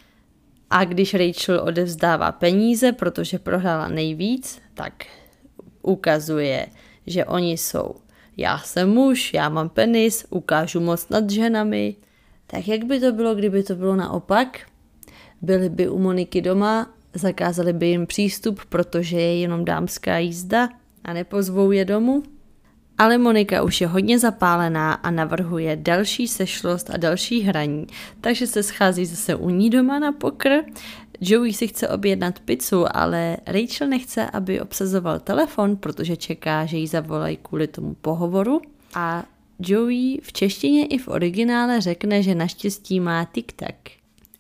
A 0.71 0.85
když 0.85 1.15
Rachel 1.15 1.61
odevzdává 1.65 2.33
peníze, 2.33 2.93
protože 2.93 3.39
prohrála 3.39 3.89
nejvíc, 3.89 4.61
tak 4.75 5.05
ukazuje, 5.83 6.67
že 7.07 7.25
oni 7.25 7.53
jsou 7.53 7.95
já 8.41 8.59
jsem 8.59 8.91
muž, 8.91 9.35
já 9.35 9.49
mám 9.49 9.69
penis, 9.69 10.27
ukážu 10.31 10.81
moc 10.81 11.09
nad 11.09 11.31
ženami. 11.31 11.97
Tak 12.47 12.69
jak 12.69 12.85
by 12.85 13.01
to 13.01 13.13
bylo, 13.13 13.35
kdyby 13.35 13.63
to 13.63 13.75
bylo 13.75 13.97
naopak? 13.97 14.61
Byli 15.43 15.69
by 15.69 15.89
u 15.89 15.99
Moniky 15.99 16.43
doma, 16.43 16.95
zakázali 17.15 17.73
by 17.73 17.87
jim 17.87 18.07
přístup, 18.07 18.61
protože 18.69 19.21
je 19.21 19.41
jenom 19.41 19.65
dámská 19.65 20.19
jízda 20.19 20.69
a 21.05 21.13
nepozvou 21.13 21.71
je 21.71 21.85
domů? 21.85 22.23
Ale 23.01 23.19
Monika 23.19 23.63
už 23.63 23.81
je 23.81 23.87
hodně 23.87 24.19
zapálená 24.19 24.93
a 24.93 25.11
navrhuje 25.11 25.77
další 25.77 26.29
sešlost 26.29 26.91
a 26.91 26.97
další 26.97 27.41
hraní, 27.41 27.87
takže 28.21 28.47
se 28.47 28.63
schází 28.63 29.07
zase 29.07 29.35
u 29.35 29.51
ní 29.51 29.71
doma 29.71 29.99
na 29.99 30.13
pokr. 30.13 30.49
Joey 31.21 31.53
si 31.53 31.69
chce 31.69 31.89
objednat 31.89 32.41
pizzu, 32.41 32.85
ale 32.97 33.37
Rachel 33.47 33.89
nechce, 33.89 34.31
aby 34.31 34.61
obsazoval 34.61 35.19
telefon, 35.19 35.77
protože 35.77 36.17
čeká, 36.17 36.67
že 36.67 36.77
jí 36.77 36.87
zavolají 36.87 37.39
kvůli 37.43 37.67
tomu 37.67 37.95
pohovoru. 37.95 38.61
A 38.95 39.25
Joey 39.59 40.21
v 40.23 40.33
češtině 40.33 40.87
i 40.87 40.99
v 40.99 41.09
originále 41.09 41.81
řekne, 41.81 42.23
že 42.23 42.35
naštěstí 42.35 43.01
má 43.01 43.25
TikTok. 43.25 43.77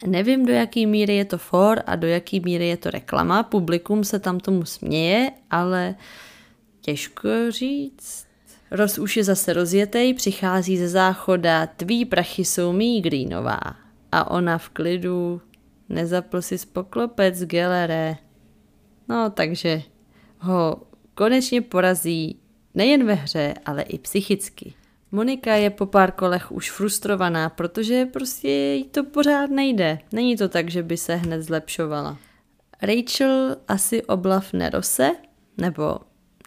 Nevím, 0.06 0.46
do 0.46 0.52
jaký 0.52 0.86
míry 0.86 1.16
je 1.16 1.24
to 1.24 1.38
for 1.38 1.82
a 1.86 1.96
do 1.96 2.06
jaký 2.06 2.40
míry 2.40 2.68
je 2.68 2.76
to 2.76 2.90
reklama. 2.90 3.42
Publikum 3.42 4.04
se 4.04 4.18
tam 4.18 4.40
tomu 4.40 4.64
směje, 4.64 5.30
ale 5.50 5.94
těžko 6.80 7.28
říct. 7.48 8.29
Roz 8.70 8.98
už 8.98 9.16
je 9.16 9.24
zase 9.24 9.52
rozjetej, 9.52 10.14
přichází 10.14 10.78
ze 10.78 10.88
záchoda, 10.88 11.66
tví 11.66 12.04
prachy 12.04 12.44
jsou 12.44 12.72
mý 12.72 13.00
Greenová. 13.00 13.60
A 14.12 14.30
ona 14.30 14.58
v 14.58 14.68
klidu, 14.68 15.40
nezapl 15.88 16.42
si 16.42 16.58
spoklopec, 16.58 17.44
gelere. 17.44 18.16
No, 19.08 19.30
takže 19.30 19.82
ho 20.38 20.82
konečně 21.14 21.60
porazí 21.60 22.40
nejen 22.74 23.06
ve 23.06 23.14
hře, 23.14 23.54
ale 23.66 23.82
i 23.82 23.98
psychicky. 23.98 24.74
Monika 25.12 25.54
je 25.54 25.70
po 25.70 25.86
pár 25.86 26.12
kolech 26.12 26.52
už 26.52 26.70
frustrovaná, 26.70 27.48
protože 27.48 28.06
prostě 28.06 28.48
jí 28.48 28.84
to 28.84 29.04
pořád 29.04 29.50
nejde. 29.50 29.98
Není 30.12 30.36
to 30.36 30.48
tak, 30.48 30.70
že 30.70 30.82
by 30.82 30.96
se 30.96 31.14
hned 31.14 31.42
zlepšovala. 31.42 32.18
Rachel 32.82 33.56
asi 33.68 34.02
oblav 34.02 34.52
nerose, 34.52 35.10
nebo 35.58 35.98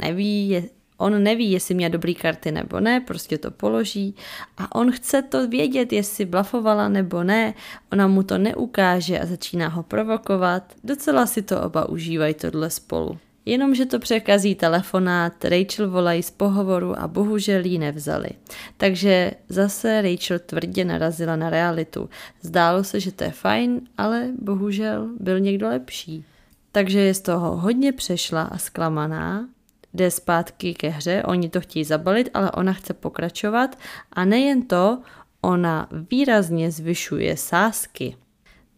neví, 0.02 0.50
je, 0.50 0.64
On 1.04 1.24
neví, 1.24 1.52
jestli 1.52 1.76
měl 1.76 1.90
dobrý 1.90 2.16
karty 2.16 2.52
nebo 2.52 2.80
ne, 2.80 3.00
prostě 3.00 3.38
to 3.38 3.52
položí 3.52 4.16
a 4.58 4.76
on 4.76 4.92
chce 4.92 5.22
to 5.22 5.48
vědět, 5.48 5.94
jestli 5.94 6.26
blafovala 6.26 6.90
nebo 6.90 7.24
ne, 7.24 7.54
ona 7.92 8.08
mu 8.08 8.24
to 8.24 8.38
neukáže 8.38 9.20
a 9.20 9.26
začíná 9.26 9.68
ho 9.68 9.84
provokovat. 9.84 10.64
Docela 10.84 11.26
si 11.26 11.42
to 11.42 11.62
oba 11.62 11.90
užívají 11.90 12.34
tohle 12.34 12.70
spolu. 12.70 13.18
Jenomže 13.46 13.86
to 13.86 14.00
překazí 14.00 14.56
telefonát, 14.56 15.46
Rachel 15.46 15.90
volají 15.90 16.24
z 16.24 16.32
pohovoru 16.32 17.00
a 17.00 17.08
bohužel 17.08 17.66
jí 17.66 17.80
nevzali. 17.80 18.30
Takže 18.78 19.32
zase 19.50 20.02
Rachel 20.02 20.40
tvrdě 20.40 20.86
narazila 20.86 21.36
na 21.36 21.50
realitu. 21.50 22.10
Zdálo 22.42 22.84
se, 22.84 23.00
že 23.00 23.12
to 23.12 23.24
je 23.24 23.32
fajn, 23.32 23.82
ale 23.98 24.28
bohužel 24.42 25.10
byl 25.20 25.40
někdo 25.40 25.68
lepší. 25.68 26.26
Takže 26.72 27.00
je 27.00 27.14
z 27.14 27.22
toho 27.22 27.58
hodně 27.58 27.92
přešla 27.92 28.42
a 28.42 28.58
zklamaná 28.58 29.46
jde 29.94 30.12
zpátky 30.12 30.74
ke 30.74 30.90
hře, 30.90 31.24
oni 31.24 31.50
to 31.50 31.62
chtějí 31.62 31.86
zabalit, 31.86 32.30
ale 32.34 32.52
ona 32.52 32.74
chce 32.74 32.94
pokračovat 32.94 33.78
a 34.12 34.26
nejen 34.26 34.62
to, 34.62 35.02
ona 35.42 35.90
výrazně 36.12 36.72
zvyšuje 36.72 37.38
sázky. 37.38 38.16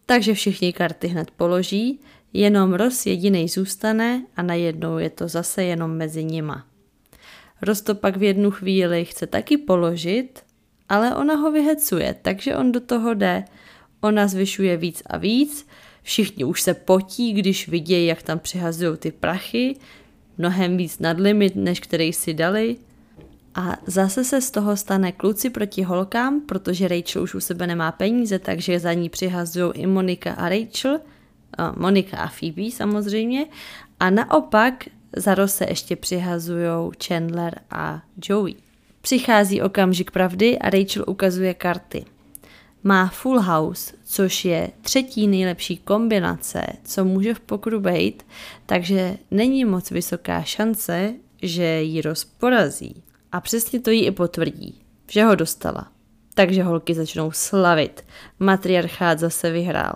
Takže 0.06 0.34
všichni 0.34 0.72
karty 0.72 1.08
hned 1.08 1.30
položí, 1.30 2.00
jenom 2.32 2.74
Ross 2.74 3.06
jediný 3.06 3.48
zůstane 3.48 4.26
a 4.36 4.42
najednou 4.42 4.98
je 4.98 5.10
to 5.10 5.28
zase 5.28 5.64
jenom 5.64 5.90
mezi 5.90 6.24
nima. 6.24 6.66
Ross 7.62 7.80
to 7.80 7.94
pak 7.94 8.16
v 8.16 8.22
jednu 8.22 8.50
chvíli 8.50 9.04
chce 9.04 9.26
taky 9.26 9.56
položit, 9.56 10.42
ale 10.88 11.14
ona 11.16 11.34
ho 11.34 11.52
vyhecuje, 11.52 12.14
takže 12.22 12.56
on 12.56 12.72
do 12.72 12.80
toho 12.80 13.14
jde. 13.14 13.44
Ona 14.00 14.28
zvyšuje 14.28 14.76
víc 14.76 15.02
a 15.06 15.16
víc, 15.16 15.66
všichni 16.02 16.44
už 16.44 16.62
se 16.62 16.74
potí, 16.74 17.32
když 17.32 17.68
vidějí, 17.68 18.06
jak 18.06 18.22
tam 18.22 18.38
přihazují 18.38 18.96
ty 18.96 19.12
prachy, 19.12 19.76
mnohem 20.38 20.76
víc 20.76 20.98
nad 20.98 21.20
limit, 21.20 21.56
než 21.56 21.80
který 21.80 22.12
si 22.12 22.34
dali. 22.34 22.76
A 23.54 23.76
zase 23.86 24.24
se 24.24 24.40
z 24.40 24.50
toho 24.50 24.76
stane 24.76 25.12
kluci 25.12 25.50
proti 25.50 25.82
holkám, 25.82 26.40
protože 26.40 26.88
Rachel 26.88 27.22
už 27.22 27.34
u 27.34 27.40
sebe 27.40 27.66
nemá 27.66 27.92
peníze, 27.92 28.38
takže 28.38 28.80
za 28.80 28.92
ní 28.92 29.08
přihazují 29.08 29.72
i 29.74 29.86
Monika 29.86 30.32
a 30.32 30.48
Rachel, 30.48 31.00
Monika 31.76 32.16
a 32.16 32.28
Phoebe 32.28 32.70
samozřejmě. 32.70 33.46
A 34.00 34.10
naopak 34.10 34.84
za 35.16 35.34
Rose 35.34 35.66
ještě 35.68 35.96
přihazují 35.96 36.90
Chandler 37.06 37.60
a 37.70 38.02
Joey. 38.28 38.54
Přichází 39.00 39.62
okamžik 39.62 40.10
pravdy 40.10 40.58
a 40.58 40.70
Rachel 40.70 41.04
ukazuje 41.06 41.54
karty 41.54 42.04
má 42.86 43.08
full 43.08 43.40
house, 43.40 43.94
což 44.16 44.44
je 44.44 44.70
třetí 44.80 45.26
nejlepší 45.26 45.76
kombinace, 45.76 46.62
co 46.84 47.04
může 47.04 47.34
v 47.34 47.40
pokru 47.40 47.80
být, 47.80 48.22
takže 48.66 49.18
není 49.30 49.64
moc 49.64 49.90
vysoká 49.90 50.42
šance, 50.42 51.14
že 51.42 51.82
ji 51.82 52.00
rozporazí. 52.00 53.02
A 53.32 53.40
přesně 53.40 53.80
to 53.80 53.90
jí 53.90 54.06
i 54.06 54.10
potvrdí, 54.10 54.82
že 55.10 55.24
ho 55.24 55.34
dostala. 55.34 55.92
Takže 56.34 56.62
holky 56.62 56.94
začnou 56.94 57.30
slavit. 57.30 58.04
Matriarchát 58.38 59.18
zase 59.18 59.50
vyhrál. 59.50 59.94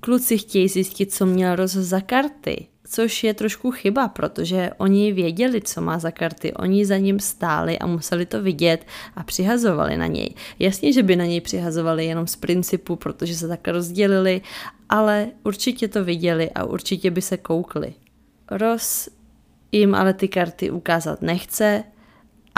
Kluci 0.00 0.38
chtějí 0.38 0.68
zjistit, 0.68 1.12
co 1.12 1.26
měl 1.26 1.56
roz 1.56 1.72
za 1.72 2.00
karty 2.00 2.66
což 2.88 3.24
je 3.24 3.34
trošku 3.34 3.70
chyba, 3.70 4.08
protože 4.08 4.70
oni 4.76 5.12
věděli, 5.12 5.60
co 5.60 5.80
má 5.80 5.98
za 5.98 6.10
karty, 6.10 6.54
oni 6.54 6.86
za 6.86 6.96
ním 6.96 7.20
stáli 7.20 7.78
a 7.78 7.86
museli 7.86 8.26
to 8.26 8.42
vidět 8.42 8.86
a 9.16 9.22
přihazovali 9.22 9.96
na 9.96 10.06
něj. 10.06 10.34
Jasně, 10.58 10.92
že 10.92 11.02
by 11.02 11.16
na 11.16 11.24
něj 11.24 11.40
přihazovali 11.40 12.06
jenom 12.06 12.26
z 12.26 12.36
principu, 12.36 12.96
protože 12.96 13.34
se 13.34 13.48
tak 13.48 13.68
rozdělili, 13.68 14.40
ale 14.88 15.28
určitě 15.44 15.88
to 15.88 16.04
viděli 16.04 16.50
a 16.50 16.64
určitě 16.64 17.10
by 17.10 17.22
se 17.22 17.36
koukli. 17.36 17.94
Ross 18.50 19.08
jim 19.72 19.94
ale 19.94 20.14
ty 20.14 20.28
karty 20.28 20.70
ukázat 20.70 21.22
nechce, 21.22 21.84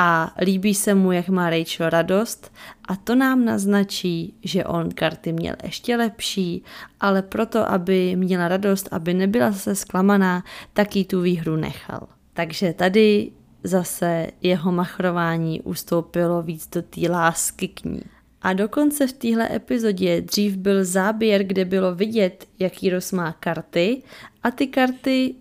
a 0.02 0.34
líbí 0.40 0.74
se 0.74 0.94
mu, 0.94 1.12
jak 1.12 1.28
má 1.28 1.50
Rachel 1.50 1.90
radost 1.90 2.52
a 2.88 2.96
to 2.96 3.14
nám 3.14 3.44
naznačí, 3.44 4.34
že 4.44 4.64
on 4.64 4.90
karty 4.90 5.32
měl 5.32 5.54
ještě 5.62 5.96
lepší, 5.96 6.64
ale 7.00 7.22
proto, 7.22 7.70
aby 7.70 8.16
měla 8.16 8.48
radost, 8.48 8.88
aby 8.90 9.14
nebyla 9.14 9.50
zase 9.50 9.74
zklamaná, 9.74 10.44
tak 10.72 10.96
jí 10.96 11.04
tu 11.04 11.20
výhru 11.20 11.56
nechal. 11.56 12.08
Takže 12.32 12.72
tady 12.72 13.30
zase 13.64 14.26
jeho 14.42 14.72
machrování 14.72 15.60
ustoupilo 15.60 16.42
víc 16.42 16.68
do 16.68 16.82
té 16.82 17.10
lásky 17.10 17.68
k 17.68 17.84
ní. 17.84 18.02
A 18.42 18.52
dokonce 18.52 19.06
v 19.06 19.12
téhle 19.12 19.54
epizodě 19.54 20.20
dřív 20.20 20.56
byl 20.56 20.84
záběr, 20.84 21.44
kde 21.44 21.64
bylo 21.64 21.94
vidět, 21.94 22.46
jaký 22.58 22.90
Ross 22.90 23.12
má 23.12 23.32
karty 23.32 24.02
a 24.42 24.50
ty 24.50 24.66
karty 24.66 25.34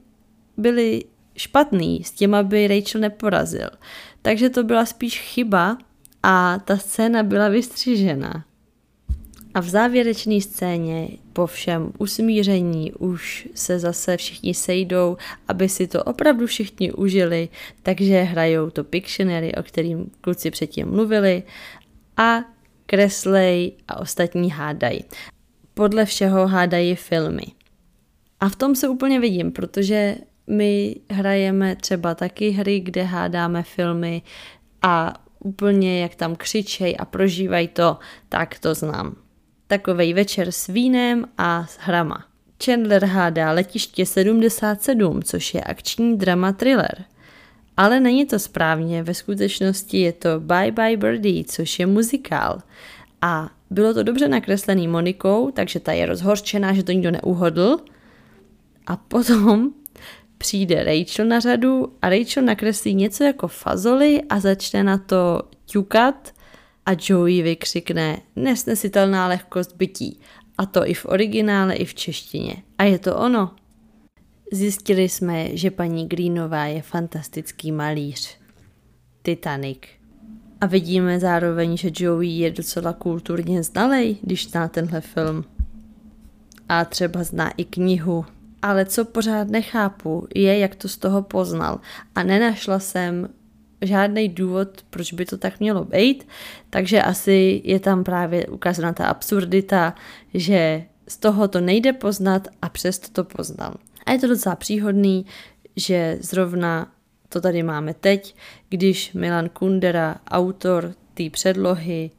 byly 0.57 1.03
špatný, 1.39 2.03
s 2.03 2.11
těma 2.11 2.43
by 2.43 2.67
Rachel 2.67 3.01
neporazil. 3.01 3.69
Takže 4.21 4.49
to 4.49 4.63
byla 4.63 4.85
spíš 4.85 5.19
chyba 5.19 5.77
a 6.23 6.59
ta 6.59 6.77
scéna 6.77 7.23
byla 7.23 7.49
vystřižena. 7.49 8.45
A 9.53 9.59
v 9.59 9.69
závěrečné 9.69 10.41
scéně 10.41 11.07
po 11.33 11.47
všem 11.47 11.91
usmíření 11.97 12.93
už 12.93 13.47
se 13.55 13.79
zase 13.79 14.17
všichni 14.17 14.53
sejdou, 14.53 15.17
aby 15.47 15.69
si 15.69 15.87
to 15.87 16.03
opravdu 16.03 16.47
všichni 16.47 16.91
užili, 16.91 17.49
takže 17.83 18.21
hrajou 18.21 18.69
to 18.69 18.83
Pictionary, 18.83 19.55
o 19.55 19.63
kterým 19.63 20.11
kluci 20.21 20.51
předtím 20.51 20.87
mluvili 20.87 21.43
a 22.17 22.39
kreslej 22.85 23.71
a 23.87 23.99
ostatní 23.99 24.51
hádají. 24.51 25.03
Podle 25.73 26.05
všeho 26.05 26.47
hádají 26.47 26.95
filmy. 26.95 27.43
A 28.39 28.49
v 28.49 28.55
tom 28.55 28.75
se 28.75 28.89
úplně 28.89 29.19
vidím, 29.19 29.51
protože 29.51 30.15
my 30.49 30.95
hrajeme 31.11 31.75
třeba 31.75 32.15
taky 32.15 32.49
hry, 32.49 32.79
kde 32.79 33.03
hádáme 33.03 33.63
filmy 33.63 34.21
a 34.81 35.13
úplně 35.39 36.01
jak 36.01 36.15
tam 36.15 36.35
křičej 36.35 36.95
a 36.99 37.05
prožívají 37.05 37.67
to, 37.67 37.97
tak 38.29 38.59
to 38.59 38.75
znám. 38.75 39.15
Takovej 39.67 40.13
večer 40.13 40.51
s 40.51 40.67
vínem 40.67 41.25
a 41.37 41.65
s 41.65 41.77
hrama. 41.77 42.25
Chandler 42.65 43.05
hádá 43.05 43.51
Letiště 43.51 44.05
77, 44.05 45.23
což 45.23 45.53
je 45.53 45.61
akční 45.61 46.17
drama 46.17 46.51
thriller. 46.51 47.05
Ale 47.77 47.99
není 47.99 48.25
to 48.25 48.39
správně, 48.39 49.03
ve 49.03 49.13
skutečnosti 49.13 49.99
je 49.99 50.13
to 50.13 50.39
Bye 50.39 50.71
Bye 50.71 50.97
Birdie, 50.97 51.43
což 51.43 51.79
je 51.79 51.85
muzikál. 51.85 52.61
A 53.21 53.49
bylo 53.69 53.93
to 53.93 54.03
dobře 54.03 54.27
nakreslený 54.27 54.87
Monikou, 54.87 55.51
takže 55.51 55.79
ta 55.79 55.91
je 55.91 56.05
rozhorčená, 56.05 56.73
že 56.73 56.83
to 56.83 56.91
nikdo 56.91 57.11
neuhodl. 57.11 57.77
A 58.87 58.97
potom 58.97 59.71
přijde 60.39 60.83
Rachel 60.83 61.25
na 61.25 61.39
řadu 61.39 61.93
a 62.01 62.09
Rachel 62.09 62.43
nakreslí 62.43 62.93
něco 62.93 63.23
jako 63.23 63.47
fazoli 63.47 64.21
a 64.29 64.39
začne 64.39 64.83
na 64.83 64.97
to 64.97 65.41
ťukat 65.65 66.33
a 66.85 66.91
Joey 67.09 67.41
vykřikne 67.41 68.17
nesnesitelná 68.35 69.27
lehkost 69.27 69.75
bytí. 69.75 70.19
A 70.57 70.65
to 70.65 70.87
i 70.87 70.93
v 70.93 71.05
originále, 71.05 71.75
i 71.75 71.85
v 71.85 71.93
češtině. 71.93 72.63
A 72.77 72.83
je 72.83 72.99
to 72.99 73.17
ono. 73.17 73.55
Zjistili 74.53 75.09
jsme, 75.09 75.57
že 75.57 75.71
paní 75.71 76.07
Greenová 76.07 76.65
je 76.65 76.81
fantastický 76.81 77.71
malíř. 77.71 78.37
Titanic. 79.21 79.79
A 80.61 80.65
vidíme 80.65 81.19
zároveň, 81.19 81.77
že 81.77 81.91
Joey 81.93 82.29
je 82.29 82.51
docela 82.51 82.93
kulturně 82.93 83.63
znalej, 83.63 84.17
když 84.21 84.49
zná 84.49 84.67
tenhle 84.67 85.01
film. 85.01 85.43
A 86.69 86.85
třeba 86.85 87.23
zná 87.23 87.49
i 87.57 87.65
knihu. 87.65 88.25
Ale 88.61 88.85
co 88.85 89.05
pořád 89.05 89.47
nechápu, 89.47 90.27
je, 90.35 90.59
jak 90.59 90.75
to 90.75 90.87
z 90.87 90.97
toho 90.97 91.21
poznal. 91.21 91.79
A 92.15 92.23
nenašla 92.23 92.79
jsem 92.79 93.29
žádný 93.81 94.29
důvod, 94.29 94.67
proč 94.89 95.13
by 95.13 95.25
to 95.25 95.37
tak 95.37 95.59
mělo 95.59 95.85
být, 95.85 96.27
takže 96.69 97.01
asi 97.01 97.61
je 97.63 97.79
tam 97.79 98.03
právě 98.03 98.47
ukázána 98.47 98.93
ta 98.93 99.07
absurdita, 99.07 99.95
že 100.33 100.83
z 101.07 101.17
toho 101.17 101.47
to 101.47 101.61
nejde 101.61 101.93
poznat 101.93 102.47
a 102.61 102.69
přesto 102.69 103.07
to 103.09 103.23
poznal. 103.23 103.73
A 104.05 104.11
je 104.11 104.19
to 104.19 104.27
docela 104.27 104.55
příhodný, 104.55 105.25
že 105.75 106.17
zrovna 106.21 106.91
to 107.29 107.41
tady 107.41 107.63
máme 107.63 107.93
teď, 107.93 108.35
když 108.69 109.13
Milan 109.13 109.49
Kundera, 109.49 110.15
autor 110.27 110.93
té 111.13 111.29
předlohy, 111.29 112.11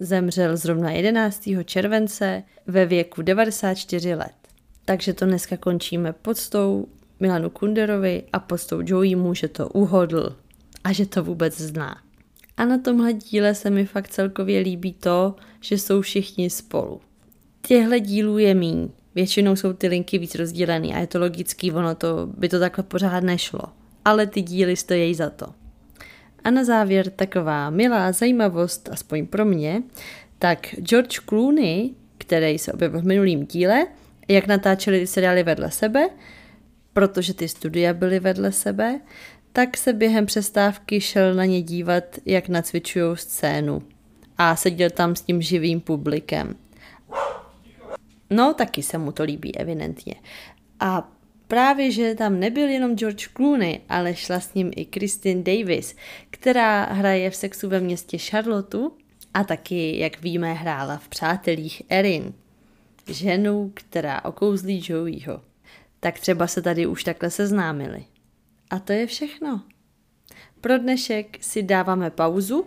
zemřel 0.00 0.56
zrovna 0.56 0.90
11. 0.90 1.48
července 1.64 2.42
ve 2.66 2.86
věku 2.86 3.22
94 3.22 4.14
let. 4.14 4.43
Takže 4.84 5.14
to 5.14 5.24
dneska 5.24 5.56
končíme 5.56 6.12
podstou 6.12 6.86
Milanu 7.20 7.50
Kunderovi 7.50 8.22
a 8.32 8.38
podstou 8.38 8.80
Joeymu, 8.84 9.34
že 9.34 9.48
to 9.48 9.68
uhodl 9.68 10.36
a 10.84 10.92
že 10.92 11.06
to 11.06 11.24
vůbec 11.24 11.60
zná. 11.60 12.02
A 12.56 12.64
na 12.64 12.78
tomhle 12.78 13.12
díle 13.12 13.54
se 13.54 13.70
mi 13.70 13.86
fakt 13.86 14.08
celkově 14.08 14.60
líbí 14.60 14.92
to, 14.92 15.34
že 15.60 15.78
jsou 15.78 16.00
všichni 16.00 16.50
spolu. 16.50 17.00
Těhle 17.62 18.00
dílů 18.00 18.38
je 18.38 18.54
míň. 18.54 18.88
Většinou 19.14 19.56
jsou 19.56 19.72
ty 19.72 19.88
linky 19.88 20.18
víc 20.18 20.34
rozdělený 20.34 20.94
a 20.94 20.98
je 20.98 21.06
to 21.06 21.18
logický, 21.18 21.72
ono 21.72 21.94
to, 21.94 22.26
by 22.36 22.48
to 22.48 22.60
takhle 22.60 22.84
pořád 22.84 23.24
nešlo. 23.24 23.60
Ale 24.04 24.26
ty 24.26 24.42
díly 24.42 24.76
stojí 24.76 25.14
za 25.14 25.30
to. 25.30 25.46
A 26.44 26.50
na 26.50 26.64
závěr 26.64 27.10
taková 27.10 27.70
milá 27.70 28.12
zajímavost, 28.12 28.88
aspoň 28.92 29.26
pro 29.26 29.44
mě, 29.44 29.82
tak 30.38 30.66
George 30.66 31.20
Clooney, 31.28 31.90
který 32.18 32.58
se 32.58 32.72
objevil 32.72 33.00
v 33.00 33.04
minulém 33.04 33.46
díle, 33.46 33.86
jak 34.28 34.46
natáčeli 34.46 35.06
seriály 35.06 35.42
vedle 35.42 35.70
sebe, 35.70 36.08
protože 36.92 37.34
ty 37.34 37.48
studia 37.48 37.94
byly 37.94 38.20
vedle 38.20 38.52
sebe, 38.52 39.00
tak 39.52 39.76
se 39.76 39.92
během 39.92 40.26
přestávky 40.26 41.00
šel 41.00 41.34
na 41.34 41.44
ně 41.44 41.62
dívat, 41.62 42.04
jak 42.26 42.48
nacvičují 42.48 43.16
scénu. 43.16 43.82
A 44.38 44.56
seděl 44.56 44.90
tam 44.90 45.16
s 45.16 45.22
tím 45.22 45.42
živým 45.42 45.80
publikem. 45.80 46.56
No, 48.30 48.54
taky 48.54 48.82
se 48.82 48.98
mu 48.98 49.12
to 49.12 49.22
líbí, 49.22 49.56
evidentně. 49.56 50.14
A 50.80 51.12
právě, 51.48 51.90
že 51.90 52.14
tam 52.14 52.40
nebyl 52.40 52.68
jenom 52.68 52.96
George 52.96 53.28
Clooney, 53.36 53.80
ale 53.88 54.14
šla 54.14 54.40
s 54.40 54.54
ním 54.54 54.70
i 54.76 54.86
Christine 54.94 55.42
Davis, 55.42 55.96
která 56.30 56.84
hraje 56.84 57.30
v 57.30 57.36
sexu 57.36 57.68
ve 57.68 57.80
městě 57.80 58.18
Charlotte 58.18 58.78
a 59.34 59.44
taky, 59.44 59.98
jak 59.98 60.22
víme, 60.22 60.52
hrála 60.52 60.96
v 60.96 61.08
Přátelích 61.08 61.82
Erin, 61.88 62.32
ženu, 63.06 63.72
která 63.74 64.24
okouzlí 64.24 64.84
Joeyho. 64.88 65.40
Tak 66.00 66.18
třeba 66.18 66.46
se 66.46 66.62
tady 66.62 66.86
už 66.86 67.04
takhle 67.04 67.30
seznámili. 67.30 68.04
A 68.70 68.78
to 68.78 68.92
je 68.92 69.06
všechno. 69.06 69.62
Pro 70.60 70.78
dnešek 70.78 71.44
si 71.44 71.62
dáváme 71.62 72.10
pauzu, 72.10 72.66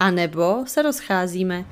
anebo 0.00 0.64
se 0.66 0.82
rozcházíme. 0.82 1.64